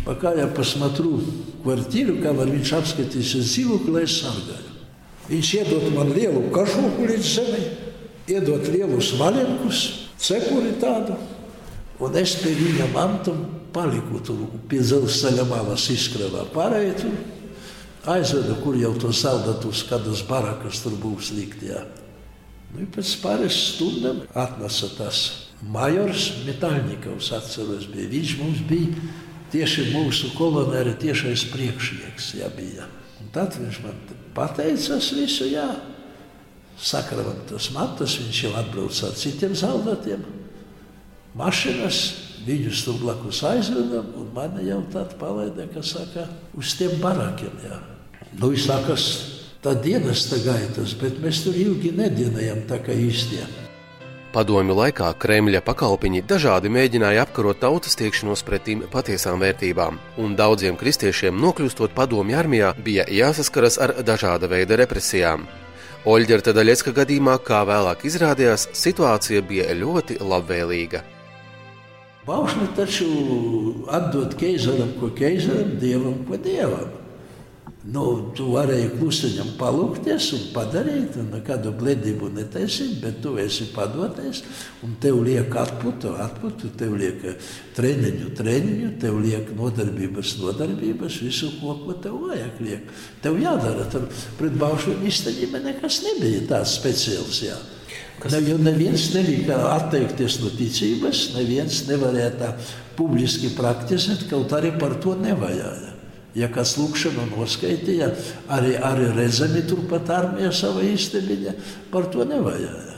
пока 0.05 0.33
я 0.35 0.47
посмотрю 0.47 1.21
квартиру, 1.63 2.17
kamēr 2.23 2.51
viņš 2.57 2.75
apskatīsies 2.79 3.51
dzīvokli, 3.51 3.95
lai 3.95 4.05
es 4.07 4.19
sargāju. 4.23 4.71
Viņš 5.29 5.51
iedod 5.61 5.85
man 5.95 6.11
lielu 6.17 6.49
kažoku 6.55 7.07
līdz 7.07 7.29
zemē, 7.37 7.61
iedod 8.33 8.67
lielus 8.73 9.13
maļinkus, 9.21 9.83
cepuri 10.19 10.75
tādu, 10.83 11.19
un 12.03 12.17
es 12.19 12.35
pie 12.41 12.55
viņa 12.59 12.89
mantam 12.95 13.45
paliku 13.73 14.21
tur 14.25 14.43
pie 14.69 14.83
dzelzceļa 14.83 15.47
malas 15.49 15.87
izskravā. 15.93 16.47
Pārējie 16.53 16.97
tur 17.01 17.15
aizveda, 18.08 18.56
kur 18.64 18.78
jau 18.80 18.94
to 19.00 19.12
soldatus, 19.16 19.84
kādas 19.90 20.24
barakas 20.28 20.82
tur 20.84 20.96
būs 21.02 21.34
likt. 21.36 21.64
Jā. 21.68 21.84
Nu, 22.74 22.86
pēc 22.92 23.14
pāris 23.24 23.58
stundām 23.74 24.24
atnesa 24.36 24.90
tas 24.98 25.24
majors 25.64 26.30
Metāļņikovs, 26.48 27.32
atceros, 27.38 27.88
bija. 27.92 28.12
Viņš 28.12 28.36
mums 28.42 28.64
bija 28.70 29.08
tieši 29.54 29.90
mūsu 29.94 30.34
kolonēra 30.38 30.96
tiešais 31.00 31.48
priekšnieks. 31.54 32.34
Jā, 32.42 32.52
bija. 32.56 32.88
Un 33.22 33.32
tad 33.36 33.58
viņš 33.60 33.82
man 33.86 34.00
pateicās 34.38 35.12
visu, 35.18 35.50
jā. 35.52 35.68
Sakravam 36.78 37.40
tas 37.50 37.72
matus, 37.74 38.20
viņš 38.22 38.44
jau 38.44 38.54
atbrauca 38.60 39.08
ar 39.10 39.18
citiem 39.18 39.56
soldatiem. 39.58 40.24
Mašinas, 41.38 42.02
viņus 42.46 42.84
tur 42.86 43.00
blakus 43.02 43.42
aizvedam, 43.46 44.14
un 44.18 44.30
mani 44.36 44.68
jau 44.70 44.84
tad 44.94 45.18
palaida, 45.20 45.66
kas 45.74 45.96
saka, 45.98 46.28
uz 46.58 46.76
tiem 46.78 47.00
barakiem. 47.02 47.56
Jā. 47.66 47.97
Nu, 48.38 48.52
viņš 48.54 48.66
sakas, 48.70 49.04
tā 49.66 49.74
dienesta 49.82 50.38
gaitas, 50.44 50.94
bet 51.02 51.18
mēs 51.24 51.42
tur 51.46 51.56
ilgi 51.58 51.90
nedienējam 51.98 52.68
tā 52.70 52.78
kā 52.86 52.94
īstie. 52.94 53.42
Padomju 54.36 54.76
laikā 54.78 55.08
Kremļa 55.18 55.64
pakalpiņi 55.66 56.22
dažādi 56.30 56.70
mēģināja 56.70 57.24
apkarot 57.26 57.58
tautas 57.64 57.98
tiekšanos 57.98 58.44
pretīm 58.46 58.84
patiesām 58.94 59.42
vērtībām, 59.42 59.98
un 60.22 60.36
daudziem 60.38 60.78
kristiešiem 60.78 61.40
nokļūstot 61.42 61.96
padomju 61.98 62.38
armijā 62.38 62.74
bija 62.86 63.08
jāsaskaras 63.10 63.80
ar 63.82 63.96
dažāda 64.06 64.52
veida 64.52 64.78
represijām. 64.84 65.48
Oļģerta 66.06 66.54
Daļecka 66.54 66.94
gadījumā, 67.00 67.40
kā 67.42 67.64
vēlāk 67.66 68.06
izrādījās, 68.06 68.68
situācija 68.78 69.42
bija 69.48 69.74
ļoti 69.82 70.20
labvēlīga. 70.22 71.02
Baušļi 72.28 72.70
taču 72.78 73.10
atdod 73.90 74.38
keizaram, 74.38 74.94
ko 75.02 75.10
keizaram, 75.18 75.74
dievam, 75.82 76.22
ko 76.30 76.38
dievam. 76.38 77.07
Nu, 77.88 78.04
tu 78.36 78.50
varēji 78.52 78.90
klusiņam 78.98 79.54
palūkties 79.56 80.26
un 80.36 80.42
padarīt, 80.52 81.14
un 81.22 81.30
nekādu 81.32 81.72
bledību 81.78 82.28
netaisīt, 82.36 82.98
bet 83.00 83.22
tu 83.24 83.38
esi 83.40 83.70
padoties, 83.72 84.42
un 84.84 84.98
tev 85.00 85.22
liek 85.24 85.56
atputu, 85.56 86.12
atputu, 86.20 86.74
tev 86.76 86.98
liek 87.00 87.24
treniņu, 87.78 88.34
treniņu, 88.36 88.92
tev 89.00 89.22
liek 89.24 89.54
nodarbības, 89.56 90.36
nodarbības, 90.42 91.22
visu, 91.24 91.54
ko, 91.62 91.78
ko 91.86 91.96
tev 92.04 92.20
vajag 92.26 92.62
liek. 92.66 92.94
Tev 93.24 93.40
jādara, 93.40 93.88
tur 93.94 94.10
pret 94.42 94.60
baušu 94.60 95.00
iztaģība 95.08 95.64
nekas 95.70 96.04
nebija 96.10 96.44
tāds 96.52 96.76
speciāls, 96.82 97.40
jā. 97.48 97.56
Kas... 98.20 98.34
Ne, 98.34 98.50
jo 98.52 98.58
neviens 98.60 99.14
nelika 99.14 99.62
atteikties 99.78 100.42
no 100.44 100.52
ticības, 100.60 101.30
neviens 101.38 101.86
nevarēja 101.88 102.32
tā 102.42 102.56
publiski 103.00 103.54
praktizēt, 103.56 104.28
kaut 104.28 104.52
arī 104.58 104.76
par 104.76 105.00
to 105.00 105.16
nevajāja. 105.22 105.97
Ja 106.38 106.50
kas 106.54 106.76
lūkšanu 106.78 107.32
noskaitīja, 107.32 108.12
arī, 108.54 108.76
arī 108.78 109.10
redzami 109.16 109.64
turpat 109.66 110.12
armija 110.14 110.52
sava 110.54 110.84
īstenībā, 110.86 111.56
par 111.90 112.12
to 112.14 112.28
nevajag. 112.30 112.94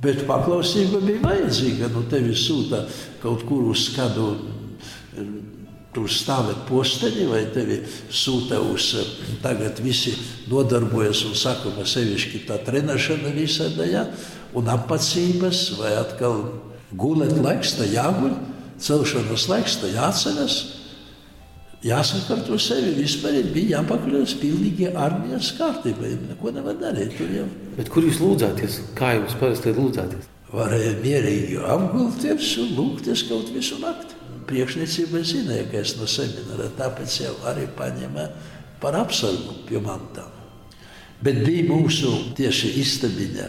Bet 0.00 0.22
paklausība 0.28 1.02
bija 1.04 1.20
vajadzīga. 1.24 1.90
Nu, 1.92 2.06
tevi 2.08 2.32
sūta 2.38 2.84
kaut 3.20 3.42
kur 3.48 3.66
uz 3.72 3.88
kādu, 3.96 4.30
tur 5.90 6.06
stāvēt 6.08 6.62
posteņi, 6.70 7.26
vai 7.28 7.42
tevi 7.52 7.80
sūta 8.14 8.60
uz, 8.62 8.92
tagad 9.42 9.82
visi 9.82 10.14
nodarbojas 10.48 11.24
un 11.26 11.34
sakuma 11.36 11.84
sevišķi 11.88 12.44
tā 12.48 12.60
trenēšana 12.64 13.34
visādā, 13.34 13.90
ja? 13.90 14.06
un 14.56 14.70
apacības, 14.70 15.64
vai 15.82 15.96
atkal 15.98 16.44
gulēt 16.94 17.34
laiks, 17.42 17.74
tā 17.78 17.90
jāguļ, 17.90 18.36
celšanas 18.80 19.50
laiks, 19.50 19.80
tā 19.82 19.90
jāceras 19.92 20.62
jāsakārto 21.86 22.58
sevi. 22.60 22.94
Vispār 22.98 23.38
bija 23.54 23.78
jāpakļaujas 23.78 24.36
pilnīgi 24.40 24.90
armijas 24.92 25.52
kārtībai. 25.58 26.12
Neko 26.30 26.52
nevar 26.56 26.78
darīt. 26.80 27.16
Bet 27.78 27.90
kur 27.92 28.06
jūs 28.06 28.20
lūdzāties? 28.22 28.80
Kā 28.98 29.14
jums 29.16 29.36
parasti 29.40 29.74
lūdzāties? 29.76 30.28
Varēja 30.50 30.96
mierīgi 31.04 31.60
apgulties 31.62 32.56
un 32.58 32.72
lūgties 32.78 33.24
kaut 33.28 33.52
visu 33.54 33.78
nakti. 33.82 34.16
Priekšniecība 34.50 35.22
zināja, 35.22 35.68
ka 35.70 35.78
es 35.78 35.94
no 35.94 36.08
semināra 36.10 36.66
tāpēc 36.74 37.20
jau 37.20 37.36
arī 37.46 37.68
paņēma 37.78 38.24
par 38.82 38.96
apsargu 38.98 39.60
pie 39.68 39.78
mantām. 39.84 40.32
Bet 41.22 41.42
bija 41.44 41.68
mūsu 41.68 42.10
tieši 42.34 42.72
istabiņa, 42.80 43.46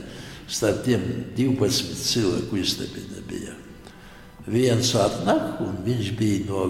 starp 0.52 0.84
tiem 0.86 1.08
12 1.38 2.06
cilvēku 2.06 2.60
istabiņa 2.62 3.26
bija. 3.30 3.56
Viens 4.52 4.92
atnāk, 4.98 5.62
un 5.64 5.80
viņš 5.86 6.14
bija 6.20 6.46
no 6.50 6.66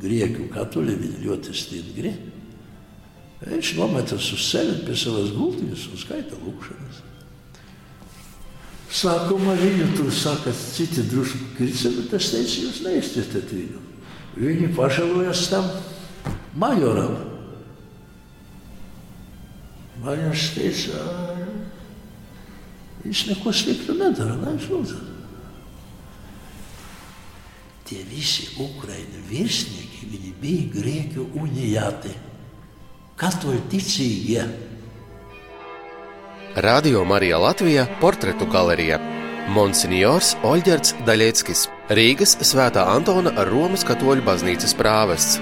grijeku 0.00 0.48
katolje 0.54 0.96
vidjelioti 0.96 1.54
stidgri, 1.54 2.12
Već 3.46 3.76
momenta 3.76 4.18
su 4.18 4.36
sebe 4.36 4.72
pisala 4.86 5.26
zgultili 5.26 5.76
su, 5.76 5.98
skajte 5.98 6.34
lukšanas. 6.46 6.96
Sako 8.90 9.38
Mariju 9.38 9.86
tur 9.96 10.12
saka, 10.14 10.52
citi 10.74 11.02
drušku 11.02 11.38
kricevi, 11.56 12.08
tas 12.10 12.30
teici 12.30 12.66
jūs 12.66 12.82
neiztiestat 12.84 13.52
viņu. 13.54 13.80
Viņi 14.36 14.72
pašalojas 14.76 15.46
tam 15.50 15.68
majoram. 16.54 17.14
Majors 20.02 20.50
teica, 20.54 21.00
jis 23.04 23.24
neko 23.30 23.52
sliktu 23.52 23.94
nedara, 23.94 24.36
lai 24.42 24.56
jūs 24.58 24.68
lūdzu. 24.72 25.00
Tie 27.88 28.02
visi 28.10 28.50
Ukraina 28.58 29.22
virsni 29.30 29.79
viņi 30.10 30.32
bija 30.42 30.66
grieķu 30.74 31.28
unijāti, 31.38 32.12
katoļu 33.20 33.62
ticīgie. 33.70 34.44
Radio 36.56 37.04
Marija 37.06 37.38
Latvija 37.38 37.86
portretu 38.00 38.48
galerija 38.50 38.98
Monsignors 39.54 40.34
Oļģerts 40.46 40.96
Daļeckis, 41.06 41.64
Rīgas 41.94 42.36
Svētā 42.42 42.88
Antona 42.90 43.32
Romas 43.46 43.86
katoļu 43.86 44.26
baznīcas 44.26 44.74
prāvests. 44.78 45.38